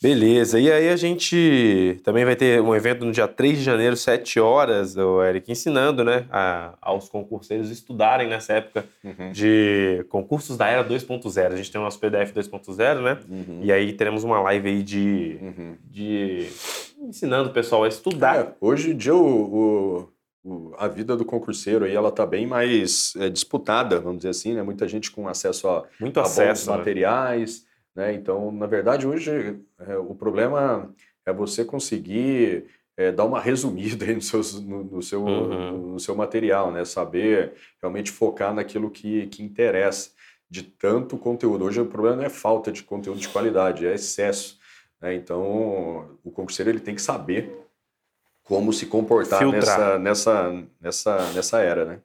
Beleza, 0.00 0.60
e 0.60 0.70
aí 0.70 0.88
a 0.88 0.96
gente 0.96 2.00
também 2.04 2.24
vai 2.24 2.36
ter 2.36 2.60
um 2.60 2.72
evento 2.72 3.04
no 3.04 3.10
dia 3.10 3.26
3 3.26 3.58
de 3.58 3.64
janeiro, 3.64 3.96
7 3.96 4.38
horas, 4.38 4.96
o 4.96 5.20
Eric 5.24 5.50
ensinando 5.50 6.04
né, 6.04 6.24
a, 6.30 6.74
aos 6.80 7.08
concurseiros 7.08 7.68
estudarem 7.68 8.28
nessa 8.28 8.52
época 8.52 8.86
uhum. 9.02 9.32
de 9.32 10.06
concursos 10.08 10.56
da 10.56 10.68
era 10.68 10.88
2.0. 10.88 11.52
A 11.52 11.56
gente 11.56 11.72
tem 11.72 11.80
o 11.80 11.84
nosso 11.84 11.98
PDF 11.98 12.32
2.0, 12.32 13.02
né? 13.02 13.18
Uhum. 13.28 13.60
E 13.60 13.72
aí 13.72 13.92
teremos 13.92 14.22
uma 14.22 14.40
live 14.42 14.68
aí 14.68 14.82
de, 14.84 15.36
uhum. 15.42 15.76
de 15.90 16.46
ensinando 17.00 17.50
o 17.50 17.52
pessoal 17.52 17.82
a 17.82 17.88
estudar. 17.88 18.38
É, 18.38 18.54
hoje 18.60 18.92
em 18.92 18.96
dia 18.96 19.16
o, 19.16 20.08
o, 20.44 20.74
a 20.78 20.86
vida 20.86 21.16
do 21.16 21.24
concurseiro 21.24 21.84
aí 21.84 21.94
ela 21.96 22.12
tá 22.12 22.24
bem 22.24 22.46
mais 22.46 23.14
é, 23.16 23.28
disputada, 23.28 23.98
vamos 23.98 24.18
dizer 24.18 24.30
assim, 24.30 24.54
né? 24.54 24.62
Muita 24.62 24.86
gente 24.86 25.10
com 25.10 25.26
acesso 25.26 25.66
a, 25.66 25.84
Muito 25.98 26.20
a 26.20 26.22
acesso, 26.22 26.66
bons 26.66 26.72
né? 26.72 26.78
materiais. 26.78 27.67
Né? 27.98 28.14
Então, 28.14 28.52
na 28.52 28.66
verdade, 28.66 29.08
hoje 29.08 29.58
é, 29.80 29.96
o 29.96 30.14
problema 30.14 30.94
é 31.26 31.32
você 31.32 31.64
conseguir 31.64 32.66
é, 32.96 33.10
dar 33.10 33.24
uma 33.24 33.40
resumida 33.40 34.06
no, 34.06 34.22
seus, 34.22 34.60
no, 34.60 34.84
no 34.84 35.02
seu, 35.02 35.24
uhum. 35.24 35.94
no 35.94 35.98
seu 35.98 36.14
material, 36.14 36.70
né? 36.70 36.84
saber 36.84 37.54
realmente 37.82 38.12
focar 38.12 38.54
naquilo 38.54 38.88
que, 38.88 39.26
que 39.26 39.42
interessa 39.42 40.12
de 40.48 40.62
tanto 40.62 41.18
conteúdo. 41.18 41.64
Hoje 41.64 41.80
o 41.80 41.86
problema 41.86 42.18
não 42.18 42.22
é 42.22 42.28
falta 42.28 42.70
de 42.70 42.84
conteúdo 42.84 43.18
de 43.18 43.28
qualidade, 43.28 43.84
é 43.84 43.94
excesso. 43.94 44.60
Né? 45.00 45.16
Então, 45.16 46.16
o 46.22 46.30
concurseiro 46.30 46.70
ele 46.70 46.78
tem 46.78 46.94
que 46.94 47.02
saber 47.02 47.52
como 48.44 48.72
se 48.72 48.86
comportar 48.86 49.44
nessa, 49.44 49.98
nessa, 49.98 50.64
nessa, 50.80 51.32
nessa 51.32 51.60
era. 51.60 51.84
Né? 51.84 51.98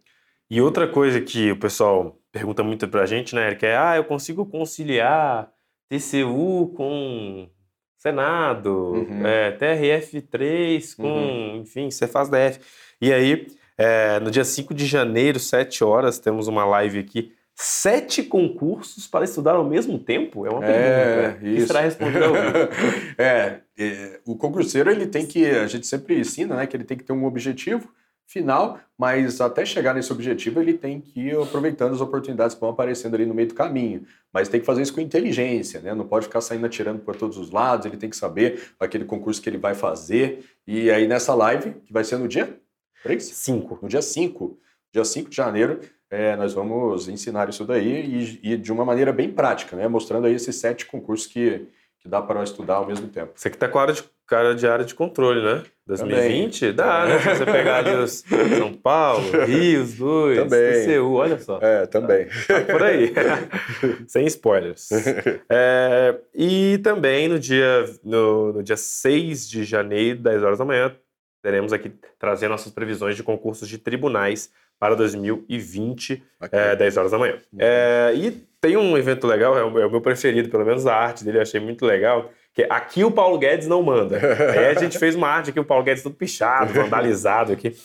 E 0.49 0.59
outra 0.59 0.87
coisa 0.87 1.21
que 1.21 1.51
o 1.51 1.59
pessoal 1.59 2.17
pergunta 2.31 2.63
muito 2.63 2.87
para 2.87 3.03
a 3.03 3.05
gente, 3.05 3.35
né, 3.35 3.45
Eric, 3.45 3.63
é, 3.63 3.77
ah, 3.77 3.95
eu 3.95 4.03
consigo 4.03 4.43
conciliar 4.43 5.53
TCU 5.89 6.73
com 6.75 7.49
Senado, 7.97 8.93
uhum. 8.93 9.25
é, 9.25 9.57
TRF3 9.57 10.95
com, 10.97 11.07
uhum. 11.07 11.57
enfim, 11.61 11.89
Cefaz 11.89 12.29
DF. 12.29 12.59
E 13.01 13.13
aí, 13.13 13.47
é, 13.77 14.19
no 14.19 14.29
dia 14.29 14.43
5 14.43 14.73
de 14.73 14.85
janeiro, 14.85 15.39
7 15.39 15.83
horas, 15.83 16.19
temos 16.19 16.47
uma 16.47 16.65
live 16.65 16.99
aqui. 16.99 17.33
Sete 17.55 18.23
concursos 18.23 19.05
para 19.05 19.23
estudar 19.23 19.53
ao 19.53 19.63
mesmo 19.63 19.99
tempo? 19.99 20.45
É 20.45 20.49
uma 20.49 20.65
é, 20.65 20.71
pergunta. 20.71 21.45
Né? 21.45 21.51
Isso. 21.51 21.67
será 21.67 21.81
respondido 21.81 22.25
é, 23.17 23.59
é, 23.77 24.19
o 24.25 24.35
concurseiro, 24.35 24.89
ele 24.89 25.05
tem 25.05 25.25
que, 25.25 25.45
a 25.45 25.67
gente 25.67 25.85
sempre 25.85 26.19
ensina, 26.19 26.55
né, 26.55 26.65
que 26.65 26.75
ele 26.75 26.83
tem 26.83 26.97
que 26.97 27.03
ter 27.03 27.13
um 27.13 27.25
objetivo, 27.25 27.93
final, 28.27 28.79
mas 28.97 29.39
até 29.41 29.65
chegar 29.65 29.93
nesse 29.93 30.11
objetivo 30.11 30.59
ele 30.59 30.73
tem 30.73 30.99
que 30.99 31.19
ir 31.19 31.37
aproveitando 31.37 31.93
as 31.93 32.01
oportunidades 32.01 32.55
que 32.55 32.61
vão 32.61 32.69
aparecendo 32.69 33.15
ali 33.15 33.25
no 33.25 33.33
meio 33.33 33.47
do 33.47 33.53
caminho. 33.53 34.05
Mas 34.31 34.49
tem 34.49 34.59
que 34.59 34.65
fazer 34.65 34.81
isso 34.81 34.93
com 34.93 35.01
inteligência, 35.01 35.79
né? 35.81 35.93
Não 35.93 36.07
pode 36.07 36.25
ficar 36.25 36.41
saindo 36.41 36.65
atirando 36.65 36.99
por 36.99 37.15
todos 37.15 37.37
os 37.37 37.51
lados, 37.51 37.85
ele 37.85 37.97
tem 37.97 38.09
que 38.09 38.17
saber 38.17 38.71
aquele 38.79 39.05
concurso 39.05 39.41
que 39.41 39.49
ele 39.49 39.57
vai 39.57 39.75
fazer. 39.75 40.43
E 40.65 40.89
aí 40.89 41.07
nessa 41.07 41.35
live, 41.35 41.73
que 41.85 41.93
vai 41.93 42.03
ser 42.03 42.17
no 42.17 42.27
dia 42.27 42.59
5. 43.19 43.79
No 43.81 43.87
dia 43.87 44.01
5. 44.01 44.57
Dia 44.91 45.03
5 45.03 45.29
de 45.29 45.35
janeiro, 45.35 45.79
é, 46.09 46.35
nós 46.35 46.53
vamos 46.53 47.07
ensinar 47.07 47.49
isso 47.49 47.65
daí 47.65 48.39
e, 48.43 48.53
e, 48.53 48.57
de 48.57 48.71
uma 48.71 48.85
maneira 48.85 49.11
bem 49.11 49.31
prática, 49.31 49.75
né? 49.75 49.87
Mostrando 49.87 50.27
aí 50.27 50.35
esses 50.35 50.55
sete 50.55 50.85
concursos 50.85 51.25
que, 51.25 51.65
que 52.03 52.09
dá 52.09 52.21
para 52.21 52.43
estudar 52.43 52.75
ao 52.75 52.85
mesmo 52.85 53.07
tempo. 53.07 53.31
Você 53.33 53.49
que 53.49 53.55
está 53.55 53.69
com 53.69 53.79
a 53.79 53.83
área 53.83 53.93
de 53.93 54.03
cara 54.27 54.53
de 54.53 54.67
área 54.67 54.83
de 54.83 54.93
controle, 54.93 55.41
né? 55.41 55.63
2020? 55.87 56.59
Também. 56.59 56.75
Dá, 56.75 57.05
né? 57.05 57.19
Se 57.19 57.29
você 57.29 57.45
pegar 57.45 57.77
ali 57.77 57.95
os 57.95 58.23
São 58.57 58.73
Paulo, 58.73 59.23
Rio, 59.45 59.83
os 59.83 59.93
dois, 59.95 60.37
também. 60.37 60.85
TCU, 60.85 61.13
olha 61.13 61.39
só. 61.39 61.59
É, 61.61 61.85
também. 61.85 62.27
Tá 62.47 62.61
por 62.61 62.83
aí. 62.83 63.13
Sem 64.07 64.25
spoilers. 64.25 64.89
É, 65.49 66.15
e 66.35 66.77
também 66.83 67.29
no 67.29 67.39
dia, 67.39 67.85
no, 68.03 68.53
no 68.53 68.63
dia 68.63 68.77
6 68.77 69.49
de 69.49 69.63
janeiro, 69.63 70.19
10 70.19 70.43
horas 70.43 70.59
da 70.59 70.65
manhã, 70.65 70.93
teremos 71.43 71.73
aqui 71.73 71.91
trazer 72.17 72.47
nossas 72.47 72.71
previsões 72.71 73.17
de 73.17 73.21
concursos 73.21 73.67
de 73.67 73.77
tribunais 73.77 74.49
para 74.79 74.95
2020, 74.95 76.23
okay. 76.41 76.59
é, 76.59 76.75
10 76.75 76.97
horas 76.97 77.11
da 77.11 77.17
manhã. 77.19 77.37
É, 77.59 78.13
e 78.15 78.31
tem 78.59 78.77
um 78.77 78.97
evento 78.97 79.27
legal, 79.27 79.57
é 79.57 79.63
o, 79.63 79.79
é 79.79 79.85
o 79.85 79.91
meu 79.91 80.01
preferido, 80.01 80.49
pelo 80.49 80.65
menos 80.65 80.87
a 80.87 80.95
arte 80.95 81.23
dele 81.23 81.37
eu 81.37 81.41
achei 81.41 81.59
muito 81.59 81.85
legal, 81.85 82.31
que 82.53 82.65
aqui 82.69 83.03
o 83.03 83.11
Paulo 83.11 83.37
Guedes 83.37 83.67
não 83.67 83.83
manda. 83.83 84.17
Aí 84.51 84.67
a 84.67 84.73
gente 84.73 84.97
fez 84.97 85.15
uma 85.15 85.27
arte 85.27 85.49
aqui, 85.49 85.59
o 85.59 85.65
Paulo 85.65 85.83
Guedes 85.83 86.01
tudo 86.01 86.15
pichado, 86.15 86.71
vandalizado 86.71 87.51
aqui. 87.51 87.75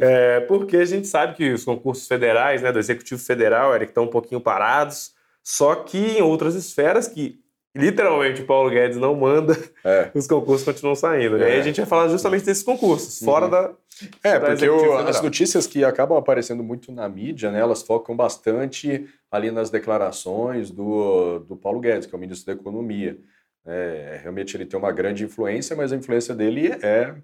É, 0.00 0.40
porque 0.46 0.76
a 0.76 0.84
gente 0.84 1.08
sabe 1.08 1.34
que 1.34 1.52
os 1.52 1.64
concursos 1.64 2.06
federais, 2.06 2.62
né, 2.62 2.70
do 2.70 2.78
Executivo 2.78 3.20
Federal, 3.20 3.74
Eric, 3.74 3.90
estão 3.90 4.04
um 4.04 4.08
pouquinho 4.08 4.40
parados. 4.40 5.12
Só 5.42 5.74
que 5.74 6.18
em 6.18 6.22
outras 6.22 6.54
esferas 6.54 7.08
que 7.08 7.40
literalmente 7.78 8.42
o 8.42 8.44
Paulo 8.44 8.70
Guedes 8.70 8.96
não 8.96 9.14
manda, 9.14 9.56
é. 9.84 10.10
os 10.14 10.26
concursos 10.26 10.64
continuam 10.64 10.94
saindo. 10.94 11.36
É. 11.36 11.40
E 11.40 11.52
aí 11.52 11.60
a 11.60 11.62
gente 11.62 11.76
vai 11.76 11.86
falar 11.86 12.08
justamente 12.08 12.44
desses 12.44 12.62
concursos, 12.62 13.18
fora 13.20 13.44
uhum. 13.46 13.50
da. 13.50 13.74
É, 14.22 14.38
da 14.38 14.46
porque 14.48 14.68
o, 14.68 14.96
as 14.98 15.20
notícias 15.20 15.66
que 15.66 15.84
acabam 15.84 16.16
aparecendo 16.16 16.62
muito 16.62 16.92
na 16.92 17.08
mídia, 17.08 17.50
né, 17.50 17.58
elas 17.58 17.82
focam 17.82 18.14
bastante 18.14 19.08
ali 19.30 19.50
nas 19.50 19.70
declarações 19.70 20.70
do, 20.70 21.40
do 21.40 21.56
Paulo 21.56 21.80
Guedes, 21.80 22.06
que 22.06 22.14
é 22.14 22.16
o 22.16 22.20
ministro 22.20 22.46
da 22.46 22.60
Economia. 22.60 23.18
É, 23.66 24.20
realmente 24.22 24.56
ele 24.56 24.64
tem 24.64 24.78
uma 24.78 24.92
grande 24.92 25.24
influência, 25.24 25.76
mas 25.76 25.92
a 25.92 25.96
influência 25.96 26.34
dele 26.34 26.68
é 26.82 27.14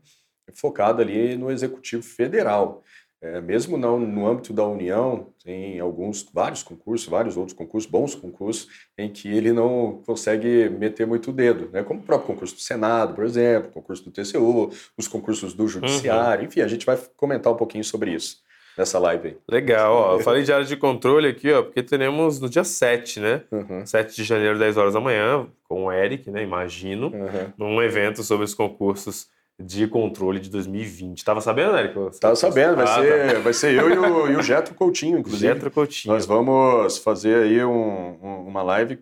focada 0.52 1.02
ali 1.02 1.36
no 1.36 1.50
executivo 1.50 2.02
federal. 2.02 2.82
É, 3.24 3.40
mesmo 3.40 3.78
não 3.78 3.98
no 3.98 4.28
âmbito 4.28 4.52
da 4.52 4.66
União, 4.66 5.28
tem 5.42 5.80
alguns, 5.80 6.28
vários 6.30 6.62
concursos, 6.62 7.08
vários 7.08 7.38
outros 7.38 7.56
concursos, 7.56 7.90
bons 7.90 8.14
concursos, 8.14 8.68
em 8.98 9.08
que 9.08 9.34
ele 9.34 9.50
não 9.50 10.02
consegue 10.04 10.68
meter 10.68 11.06
muito 11.06 11.30
o 11.30 11.32
dedo, 11.32 11.70
né? 11.72 11.82
como 11.82 12.00
o 12.00 12.02
próprio 12.02 12.26
concurso 12.26 12.54
do 12.54 12.60
Senado, 12.60 13.14
por 13.14 13.24
exemplo, 13.24 13.70
concurso 13.70 14.04
do 14.04 14.10
TCU, 14.10 14.70
os 14.98 15.08
concursos 15.08 15.54
do 15.54 15.66
Judiciário, 15.66 16.42
uhum. 16.42 16.48
enfim, 16.48 16.60
a 16.60 16.68
gente 16.68 16.84
vai 16.84 16.98
comentar 17.16 17.50
um 17.50 17.56
pouquinho 17.56 17.82
sobre 17.82 18.12
isso 18.12 18.42
nessa 18.76 18.98
live 18.98 19.28
aí. 19.28 19.36
Legal, 19.48 19.94
ó, 19.94 20.12
eu 20.16 20.20
falei 20.20 20.42
de 20.42 20.52
área 20.52 20.66
de 20.66 20.76
controle 20.76 21.28
aqui, 21.28 21.50
ó, 21.50 21.62
porque 21.62 21.82
teremos 21.82 22.38
no 22.38 22.50
dia 22.50 22.64
7, 22.64 23.20
né? 23.20 23.42
Uhum. 23.50 23.86
7 23.86 24.16
de 24.16 24.24
janeiro, 24.24 24.58
10 24.58 24.76
horas 24.76 24.92
da 24.92 25.00
manhã, 25.00 25.46
com 25.66 25.84
o 25.84 25.92
Eric, 25.92 26.30
né? 26.30 26.42
Imagino, 26.42 27.06
uhum. 27.06 27.52
num 27.56 27.82
evento 27.82 28.22
sobre 28.22 28.44
os 28.44 28.52
concursos 28.52 29.32
de 29.60 29.86
controle 29.86 30.40
de 30.40 30.50
2020. 30.50 31.24
Tava 31.24 31.40
sabendo, 31.40 31.76
Eric? 31.76 32.18
Tava 32.20 32.34
sabendo, 32.34 32.76
vai, 32.76 32.84
ah, 32.84 33.00
ser, 33.00 33.34
tá. 33.34 33.40
vai 33.40 33.52
ser 33.52 33.74
eu 33.74 33.90
e 33.90 33.98
o, 33.98 34.30
e 34.32 34.36
o 34.36 34.42
Getro 34.42 34.74
Coutinho, 34.74 35.18
inclusive. 35.20 35.52
Getro 35.52 35.70
Coutinho. 35.70 36.12
Nós 36.12 36.26
vamos 36.26 36.98
fazer 36.98 37.44
aí 37.44 37.64
um, 37.64 38.18
um, 38.22 38.46
uma 38.48 38.62
live 38.62 38.98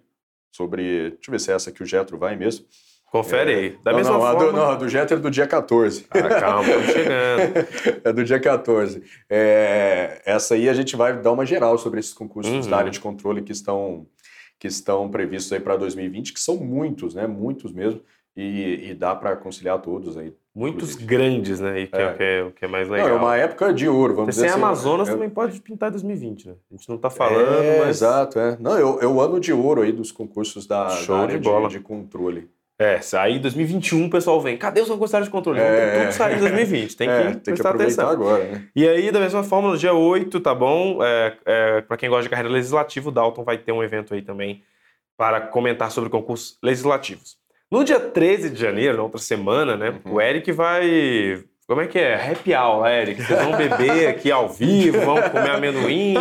sobre. 0.50 1.12
Deixa 1.12 1.28
eu 1.28 1.32
ver 1.32 1.40
se 1.40 1.50
é 1.50 1.54
essa 1.54 1.72
que 1.72 1.82
o 1.82 1.86
Getro 1.86 2.18
vai 2.18 2.36
mesmo. 2.36 2.66
Confere 3.12 3.54
aí. 3.54 3.78
Da 3.84 3.90
não, 3.90 3.98
mesma 3.98 4.14
não, 4.14 4.20
forma... 4.20 4.42
a 4.42 4.46
do, 4.46 4.52
não, 4.52 4.70
a 4.70 4.74
do 4.74 4.88
Jet 4.88 5.12
é 5.12 5.16
do 5.18 5.30
dia 5.30 5.46
14. 5.46 6.06
Ah, 6.10 6.40
calma, 6.40 6.62
estamos 6.62 6.86
chegando. 6.86 8.00
é 8.08 8.12
do 8.12 8.24
dia 8.24 8.40
14. 8.40 9.02
É, 9.28 10.22
essa 10.24 10.54
aí 10.54 10.66
a 10.66 10.72
gente 10.72 10.96
vai 10.96 11.20
dar 11.20 11.32
uma 11.32 11.44
geral 11.44 11.76
sobre 11.76 12.00
esses 12.00 12.14
concursos 12.14 12.64
uhum. 12.64 12.70
da 12.70 12.78
área 12.78 12.90
de 12.90 12.98
controle 12.98 13.42
que 13.42 13.52
estão, 13.52 14.06
que 14.58 14.66
estão 14.66 15.10
previstos 15.10 15.52
aí 15.52 15.60
para 15.60 15.76
2020, 15.76 16.32
que 16.32 16.40
são 16.40 16.56
muitos, 16.56 17.14
né? 17.14 17.26
Muitos 17.26 17.70
mesmo. 17.70 18.00
E, 18.34 18.88
e 18.90 18.94
dá 18.94 19.14
para 19.14 19.36
conciliar 19.36 19.78
todos 19.82 20.16
aí. 20.16 20.32
Muitos 20.54 20.90
inclusive. 20.90 21.06
grandes, 21.06 21.60
né? 21.60 21.80
E 21.80 21.86
que 21.86 21.96
é. 21.96 22.02
é. 22.02 22.10
o 22.10 22.16
que 22.16 22.22
é, 22.22 22.42
o 22.42 22.50
que 22.50 22.64
é 22.64 22.68
mais 22.68 22.88
legal. 22.88 23.08
Não, 23.08 23.16
é 23.16 23.18
uma 23.18 23.36
época 23.36 23.72
de 23.72 23.88
ouro, 23.88 24.14
vamos 24.14 24.34
dizer 24.34 24.48
assim. 24.48 24.56
Amazonas 24.56 25.08
é... 25.08 25.12
também 25.12 25.30
pode 25.30 25.58
pintar 25.60 25.90
2020, 25.90 26.48
né? 26.48 26.54
A 26.70 26.74
gente 26.74 26.88
não 26.88 26.96
está 26.96 27.08
falando, 27.08 27.62
é, 27.62 27.78
mas... 27.80 27.96
Exato, 27.96 28.38
é. 28.38 28.56
Não, 28.60 28.76
é 28.76 29.06
o 29.06 29.20
ano 29.20 29.40
de 29.40 29.52
ouro 29.52 29.80
aí 29.80 29.92
dos 29.92 30.12
concursos 30.12 30.66
da, 30.66 30.88
da 30.88 31.16
área 31.16 31.38
de, 31.38 31.68
de 31.68 31.80
controle. 31.80 32.50
É, 32.78 33.00
aí 33.18 33.36
em 33.36 33.40
2021 33.40 34.06
o 34.06 34.10
pessoal 34.10 34.40
vem, 34.40 34.56
cadê 34.56 34.80
os 34.80 34.88
concurseiros 34.88 35.28
de 35.28 35.32
controle? 35.32 35.60
É, 35.60 36.00
tudo 36.00 36.12
sair 36.12 36.36
em 36.36 36.40
2020, 36.40 36.96
tem 36.96 37.08
é, 37.08 37.26
que 37.26 37.36
tem 37.36 37.54
prestar 37.54 37.76
que 37.76 37.82
atenção. 37.82 38.08
agora, 38.08 38.44
né? 38.44 38.68
E 38.74 38.88
aí, 38.88 39.12
da 39.12 39.20
mesma 39.20 39.44
forma, 39.44 39.70
no 39.70 39.78
dia 39.78 39.92
8, 39.92 40.40
tá 40.40 40.54
bom? 40.54 40.98
É, 41.02 41.36
é, 41.44 41.80
para 41.82 41.96
quem 41.96 42.08
gosta 42.08 42.24
de 42.24 42.28
carreira 42.28 42.50
legislativa, 42.52 43.08
o 43.08 43.12
Dalton 43.12 43.44
vai 43.44 43.56
ter 43.56 43.70
um 43.70 43.84
evento 43.84 44.14
aí 44.14 44.22
também 44.22 44.62
para 45.16 45.40
comentar 45.40 45.92
sobre 45.92 46.10
concursos 46.10 46.58
legislativos. 46.60 47.36
No 47.72 47.82
dia 47.82 47.98
13 47.98 48.50
de 48.50 48.60
janeiro, 48.60 48.98
na 48.98 49.02
outra 49.02 49.18
semana, 49.18 49.78
né, 49.78 49.98
uhum. 50.04 50.16
o 50.16 50.20
Eric 50.20 50.52
vai 50.52 51.42
como 51.66 51.80
é 51.80 51.86
que 51.86 51.98
é? 51.98 52.30
Happy 52.30 52.54
hour, 52.54 52.86
Eric. 52.86 53.22
Vocês 53.22 53.42
vão 53.42 53.56
beber 53.56 54.08
aqui 54.08 54.30
ao 54.30 54.46
vivo, 54.46 55.00
vão 55.00 55.22
comer 55.30 55.52
amendoim, 55.52 56.14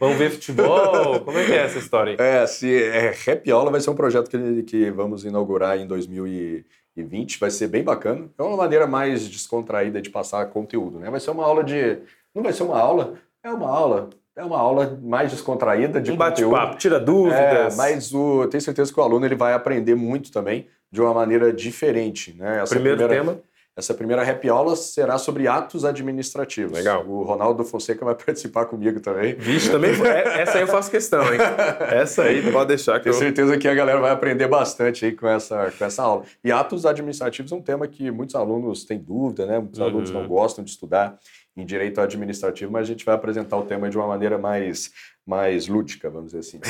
vão 0.00 0.14
ver 0.14 0.30
futebol. 0.30 1.20
Como 1.20 1.38
é 1.38 1.46
que 1.46 1.52
é 1.52 1.58
essa 1.58 1.78
história 1.78 2.16
aí? 2.18 2.26
É, 2.26 2.44
se 2.44 2.82
é, 2.82 3.10
Happy 3.10 3.52
Hour 3.52 3.70
vai 3.70 3.80
ser 3.80 3.90
um 3.90 3.94
projeto 3.94 4.28
que, 4.28 4.64
que 4.64 4.90
vamos 4.90 5.24
inaugurar 5.24 5.78
em 5.78 5.86
2020. 5.86 7.38
Vai 7.38 7.52
ser 7.52 7.68
bem 7.68 7.84
bacana. 7.84 8.28
É 8.36 8.42
uma 8.42 8.56
maneira 8.56 8.88
mais 8.88 9.28
descontraída 9.28 10.02
de 10.02 10.10
passar 10.10 10.44
conteúdo, 10.46 10.98
né? 10.98 11.08
Vai 11.08 11.20
ser 11.20 11.30
uma 11.30 11.44
aula 11.44 11.62
de. 11.62 11.98
Não 12.34 12.42
vai 12.42 12.52
ser 12.52 12.64
uma 12.64 12.80
aula, 12.80 13.14
é 13.44 13.50
uma 13.50 13.70
aula. 13.70 14.10
É 14.34 14.42
uma 14.42 14.58
aula 14.58 14.98
mais 15.02 15.30
descontraída 15.30 16.00
de 16.00 16.10
um 16.10 16.16
bate-papo, 16.16 16.78
tira 16.78 16.98
dúvidas. 16.98 17.74
É, 17.74 17.76
mas 17.76 18.12
o, 18.12 18.48
tenho 18.48 18.60
certeza 18.60 18.92
que 18.92 18.98
o 18.98 19.02
aluno 19.02 19.24
ele 19.24 19.36
vai 19.36 19.52
aprender 19.52 19.94
muito 19.94 20.32
também 20.32 20.66
de 20.90 21.00
uma 21.00 21.14
maneira 21.14 21.52
diferente. 21.52 22.34
Né? 22.36 22.60
Essa 22.62 22.74
Primeiro 22.74 22.98
primeira... 22.98 23.24
tema 23.24 23.42
essa 23.80 23.94
primeira 23.94 24.22
rap 24.22 24.46
aula 24.48 24.76
será 24.76 25.16
sobre 25.16 25.48
atos 25.48 25.84
administrativos. 25.84 26.72
Legal. 26.72 27.06
O 27.06 27.22
Ronaldo 27.22 27.64
Fonseca 27.64 28.04
vai 28.04 28.14
participar 28.16 28.66
comigo 28.66 29.00
também. 29.00 29.34
Vixe, 29.34 29.70
também. 29.70 29.92
É, 30.06 30.42
essa 30.42 30.58
aí 30.58 30.62
eu 30.62 30.66
faço 30.66 30.90
questão, 30.90 31.22
hein? 31.32 31.40
Essa 31.90 32.24
aí 32.24 32.50
pode 32.52 32.68
deixar 32.68 32.98
que 32.98 33.04
Tenho 33.04 33.14
eu... 33.14 33.18
certeza 33.18 33.56
que 33.56 33.66
a 33.66 33.74
galera 33.74 34.00
vai 34.00 34.10
aprender 34.10 34.46
bastante 34.48 35.04
aí 35.04 35.12
com 35.12 35.26
essa, 35.26 35.72
com 35.76 35.84
essa 35.84 36.02
aula. 36.02 36.24
E 36.44 36.52
atos 36.52 36.84
administrativos 36.84 37.50
é 37.52 37.54
um 37.54 37.62
tema 37.62 37.86
que 37.86 38.10
muitos 38.10 38.34
alunos 38.34 38.84
têm 38.84 38.98
dúvida, 38.98 39.46
né? 39.46 39.58
Muitos 39.58 39.80
uhum. 39.80 39.86
alunos 39.86 40.10
não 40.10 40.26
gostam 40.26 40.62
de 40.64 40.70
estudar 40.70 41.18
em 41.60 41.66
direito 41.66 42.00
administrativo, 42.00 42.72
mas 42.72 42.82
a 42.82 42.86
gente 42.86 43.04
vai 43.04 43.14
apresentar 43.14 43.56
o 43.56 43.62
tema 43.62 43.88
de 43.88 43.96
uma 43.96 44.06
maneira 44.06 44.38
mais 44.38 44.90
mais 45.26 45.68
lúdica, 45.68 46.10
vamos 46.10 46.32
dizer 46.32 46.40
assim. 46.40 46.60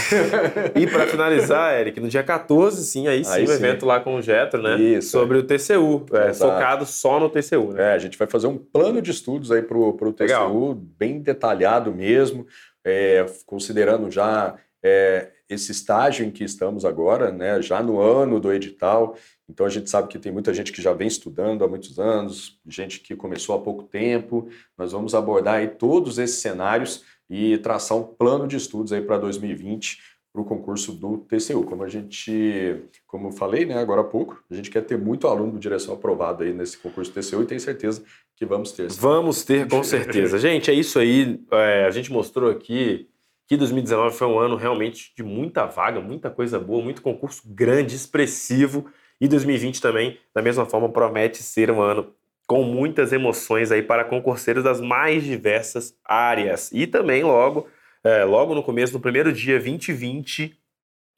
e 0.78 0.86
para 0.86 1.06
finalizar, 1.06 1.80
Eric, 1.80 1.98
no 1.98 2.08
dia 2.08 2.22
14, 2.22 2.84
sim, 2.84 3.08
aí 3.08 3.24
sim, 3.24 3.32
aí 3.32 3.46
o 3.46 3.52
evento 3.52 3.86
lá 3.86 4.00
com 4.00 4.16
o 4.16 4.20
Getro, 4.20 4.60
né? 4.60 4.78
Isso. 4.78 5.10
Sobre 5.10 5.38
o 5.38 5.42
TCU, 5.42 6.04
é, 6.12 6.34
focado 6.34 6.84
só 6.84 7.18
no 7.18 7.30
TCU, 7.30 7.72
né? 7.72 7.92
É, 7.92 7.92
a 7.94 7.98
gente 7.98 8.18
vai 8.18 8.28
fazer 8.28 8.48
um 8.48 8.58
plano 8.58 9.00
de 9.00 9.10
estudos 9.12 9.50
aí 9.50 9.62
para 9.62 9.78
o 9.78 10.12
TCU, 10.12 10.24
Legal. 10.24 10.74
bem 10.74 11.20
detalhado 11.20 11.94
mesmo, 11.94 12.46
é, 12.84 13.24
considerando 13.46 14.10
já 14.10 14.56
é, 14.82 15.28
esse 15.50 15.72
estágio 15.72 16.24
em 16.24 16.30
que 16.30 16.44
estamos 16.44 16.84
agora, 16.84 17.32
né? 17.32 17.60
Já 17.60 17.82
no 17.82 18.00
ano 18.00 18.38
do 18.38 18.52
edital. 18.52 19.16
Então 19.48 19.66
a 19.66 19.68
gente 19.68 19.90
sabe 19.90 20.08
que 20.08 20.18
tem 20.18 20.30
muita 20.30 20.54
gente 20.54 20.72
que 20.72 20.80
já 20.80 20.92
vem 20.92 21.08
estudando 21.08 21.64
há 21.64 21.68
muitos 21.68 21.98
anos, 21.98 22.58
gente 22.66 23.00
que 23.00 23.16
começou 23.16 23.56
há 23.56 23.60
pouco 23.60 23.82
tempo. 23.82 24.48
Nós 24.78 24.92
vamos 24.92 25.14
abordar 25.14 25.56
aí 25.56 25.68
todos 25.68 26.18
esses 26.18 26.38
cenários 26.38 27.04
e 27.28 27.58
traçar 27.58 27.98
um 27.98 28.04
plano 28.04 28.46
de 28.46 28.56
estudos 28.56 28.92
aí 28.92 29.02
para 29.02 29.18
2020 29.18 29.98
para 30.32 30.42
o 30.42 30.44
concurso 30.44 30.92
do 30.92 31.18
TCU. 31.18 31.64
Como 31.64 31.82
a 31.82 31.88
gente, 31.88 32.76
como 33.06 33.28
eu 33.28 33.32
falei, 33.32 33.66
né, 33.66 33.78
agora 33.78 34.02
há 34.02 34.04
pouco, 34.04 34.42
a 34.48 34.54
gente 34.54 34.70
quer 34.70 34.82
ter 34.82 34.96
muito 34.96 35.26
aluno 35.26 35.52
do 35.52 35.58
direção 35.58 35.94
aprovado 35.94 36.44
aí 36.44 36.52
nesse 36.52 36.78
concurso 36.78 37.10
do 37.10 37.20
TCU 37.20 37.42
e 37.42 37.46
tenho 37.46 37.60
certeza 37.60 38.04
que 38.36 38.46
vamos 38.46 38.72
ter. 38.72 38.88
Vamos 38.92 39.42
ter, 39.42 39.68
com 39.68 39.82
certeza. 39.82 40.38
gente, 40.40 40.70
é 40.70 40.74
isso 40.74 40.98
aí. 40.98 41.40
É, 41.50 41.84
a 41.84 41.90
gente 41.90 42.12
mostrou 42.12 42.50
aqui 42.50 43.09
que 43.50 43.56
2019 43.56 44.16
foi 44.16 44.28
um 44.28 44.38
ano 44.38 44.54
realmente 44.54 45.12
de 45.16 45.24
muita 45.24 45.66
vaga, 45.66 46.00
muita 46.00 46.30
coisa 46.30 46.56
boa, 46.56 46.80
muito 46.80 47.02
concurso 47.02 47.42
grande, 47.44 47.96
expressivo. 47.96 48.86
E 49.20 49.26
2020 49.26 49.80
também, 49.80 50.20
da 50.32 50.40
mesma 50.40 50.64
forma, 50.64 50.88
promete 50.88 51.42
ser 51.42 51.68
um 51.68 51.82
ano 51.82 52.14
com 52.46 52.62
muitas 52.62 53.12
emoções 53.12 53.72
aí 53.72 53.82
para 53.82 54.04
concurseiros 54.04 54.62
das 54.62 54.80
mais 54.80 55.24
diversas 55.24 55.98
áreas. 56.04 56.70
E 56.72 56.86
também 56.86 57.24
logo, 57.24 57.66
é, 58.04 58.22
logo 58.22 58.54
no 58.54 58.62
começo, 58.62 58.92
no 58.92 59.00
primeiro 59.00 59.32
dia 59.32 59.58
2020, 59.58 60.56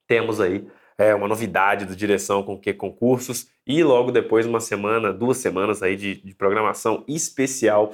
temos 0.09 0.41
aí 0.41 0.67
é, 0.97 1.15
uma 1.15 1.29
novidade 1.29 1.85
do 1.85 1.95
Direção 1.95 2.43
com 2.43 2.59
que 2.59 2.73
concursos 2.73 3.49
e 3.67 3.85
logo 3.85 4.11
depois 4.11 4.47
uma 4.47 4.59
semana, 4.59 5.13
duas 5.13 5.37
semanas 5.37 5.83
aí 5.83 5.97
de, 5.97 6.15
de 6.15 6.35
programação 6.35 7.05
especial 7.07 7.93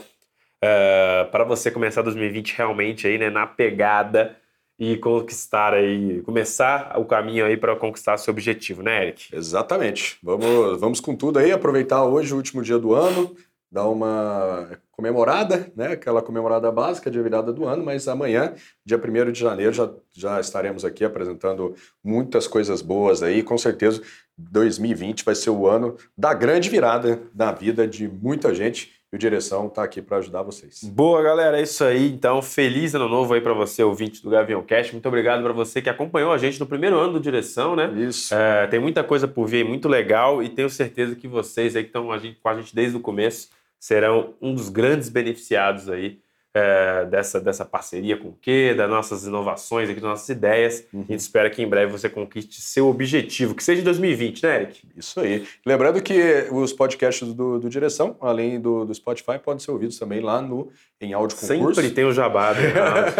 é, 0.62 1.24
para 1.30 1.44
você 1.44 1.70
começar 1.70 2.02
2020 2.02 2.56
realmente 2.56 3.06
aí, 3.06 3.18
né, 3.18 3.30
na 3.30 3.46
pegada 3.46 4.36
e 4.78 4.96
conquistar 4.96 5.74
aí, 5.74 6.22
começar 6.22 6.98
o 6.98 7.04
caminho 7.04 7.44
aí 7.44 7.56
para 7.56 7.74
conquistar 7.74 8.16
seu 8.16 8.32
objetivo, 8.32 8.82
né, 8.82 9.02
Eric? 9.02 9.34
Exatamente. 9.34 10.18
Vamos, 10.22 10.80
vamos 10.80 11.00
com 11.00 11.16
tudo 11.16 11.38
aí, 11.38 11.50
aproveitar 11.50 12.04
hoje 12.04 12.32
o 12.32 12.36
último 12.36 12.62
dia 12.62 12.78
do 12.78 12.94
ano, 12.94 13.34
dar 13.70 13.86
uma 13.88 14.68
comemorada, 14.92 15.70
né, 15.76 15.88
aquela 15.92 16.22
comemorada 16.22 16.70
básica 16.72 17.10
de 17.10 17.20
virada 17.20 17.52
do 17.52 17.66
ano, 17.66 17.84
mas 17.84 18.08
amanhã, 18.08 18.54
dia 18.84 18.98
1 18.98 19.32
de 19.32 19.40
janeiro, 19.40 19.72
já, 19.72 19.90
já 20.12 20.40
estaremos 20.40 20.84
aqui 20.84 21.04
apresentando 21.04 21.74
muitas 22.02 22.46
coisas 22.46 22.80
boas 22.80 23.22
aí, 23.22 23.42
com 23.42 23.58
certeza 23.58 24.02
2020 24.36 25.24
vai 25.24 25.34
ser 25.34 25.50
o 25.50 25.66
ano 25.66 25.96
da 26.16 26.32
grande 26.32 26.70
virada 26.70 27.20
na 27.34 27.52
vida 27.52 27.86
de 27.86 28.08
muita 28.08 28.54
gente 28.54 28.97
e 29.12 29.16
o 29.16 29.18
Direção 29.18 29.66
está 29.66 29.82
aqui 29.82 30.02
para 30.02 30.18
ajudar 30.18 30.42
vocês. 30.42 30.84
Boa, 30.84 31.22
galera, 31.22 31.58
é 31.58 31.62
isso 31.62 31.82
aí. 31.82 32.10
Então, 32.10 32.42
feliz 32.42 32.94
ano 32.94 33.08
novo 33.08 33.32
aí 33.32 33.40
para 33.40 33.54
você, 33.54 33.82
ouvinte 33.82 34.22
do 34.22 34.30
Gavião 34.30 34.62
Cast. 34.62 34.92
Muito 34.92 35.08
obrigado 35.08 35.42
para 35.42 35.52
você 35.52 35.80
que 35.80 35.88
acompanhou 35.88 36.32
a 36.32 36.38
gente 36.38 36.60
no 36.60 36.66
primeiro 36.66 36.98
ano 36.98 37.14
do 37.14 37.20
Direção, 37.20 37.74
né? 37.74 37.90
Isso. 37.96 38.34
É, 38.34 38.66
tem 38.66 38.78
muita 38.78 39.02
coisa 39.02 39.26
por 39.26 39.46
vir, 39.46 39.64
muito 39.64 39.88
legal, 39.88 40.42
e 40.42 40.48
tenho 40.48 40.68
certeza 40.68 41.16
que 41.16 41.26
vocês 41.26 41.74
aí 41.74 41.82
que 41.82 41.88
estão 41.88 42.04
com 42.04 42.48
a 42.48 42.54
gente 42.54 42.74
desde 42.74 42.96
o 42.96 43.00
começo 43.00 43.48
serão 43.80 44.34
um 44.42 44.52
dos 44.52 44.68
grandes 44.68 45.08
beneficiados 45.08 45.88
aí 45.88 46.18
é, 46.58 47.06
dessa, 47.06 47.40
dessa 47.40 47.64
parceria 47.64 48.16
com 48.16 48.28
o 48.28 48.36
Quê, 48.40 48.74
das 48.74 48.90
nossas 48.90 49.24
inovações 49.24 49.88
aqui, 49.88 50.00
das 50.00 50.10
nossas 50.10 50.28
ideias. 50.28 50.84
Uhum. 50.92 51.04
A 51.08 51.12
gente 51.12 51.20
espera 51.20 51.48
que 51.48 51.62
em 51.62 51.68
breve 51.68 51.92
você 51.92 52.08
conquiste 52.08 52.60
seu 52.60 52.88
objetivo, 52.88 53.54
que 53.54 53.62
seja 53.62 53.80
em 53.80 53.84
2020, 53.84 54.42
né, 54.42 54.62
Eric? 54.62 54.82
Isso 54.96 55.20
aí. 55.20 55.46
Lembrando 55.64 56.02
que 56.02 56.46
os 56.50 56.72
podcasts 56.72 57.32
do, 57.32 57.58
do 57.58 57.70
Direção, 57.70 58.16
além 58.20 58.60
do, 58.60 58.84
do 58.84 58.94
Spotify, 58.94 59.38
podem 59.42 59.60
ser 59.60 59.70
ouvidos 59.70 59.98
também 59.98 60.20
lá 60.20 60.42
no 60.42 60.70
em 61.00 61.12
áudio 61.12 61.36
concurso. 61.36 61.80
Sempre 61.80 61.94
tem 61.94 62.04
o 62.04 62.12
Jabá, 62.12 62.52
né? 62.54 62.72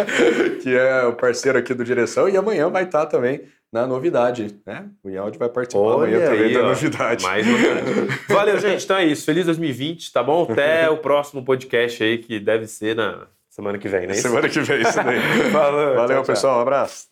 que 0.61 0.75
é 0.75 1.05
o 1.05 1.13
parceiro 1.13 1.57
aqui 1.57 1.73
do 1.73 1.85
Direção, 1.85 2.27
e 2.27 2.35
amanhã 2.35 2.69
vai 2.69 2.83
estar 2.83 3.05
também 3.05 3.41
na 3.71 3.85
novidade, 3.85 4.59
né? 4.65 4.87
O 5.03 5.09
Ialdi 5.09 5.37
vai 5.37 5.49
participar 5.49 5.83
Olha 5.83 6.17
amanhã 6.17 6.29
também 6.29 6.53
da 6.53 6.63
novidade. 6.63 7.23
Mais 7.23 7.45
novidade. 7.45 8.19
Valeu, 8.27 8.59
gente. 8.59 8.83
Então 8.83 8.97
é 8.97 9.05
isso. 9.05 9.25
Feliz 9.25 9.45
2020, 9.45 10.11
tá 10.11 10.23
bom? 10.23 10.47
Até 10.49 10.89
o 10.91 10.97
próximo 10.97 11.43
podcast 11.43 12.03
aí, 12.03 12.17
que 12.17 12.39
deve 12.39 12.67
ser 12.67 12.95
na 12.95 13.27
semana 13.49 13.77
que 13.77 13.87
vem, 13.87 14.07
né? 14.07 14.13
Semana 14.15 14.49
que 14.49 14.59
vem, 14.59 14.81
isso 14.81 14.95
daí. 14.95 15.19
Valeu, 15.51 15.95
Valeu 15.95 16.17
tchau, 16.17 16.25
pessoal. 16.25 16.57
Um 16.59 16.61
abraço. 16.61 17.07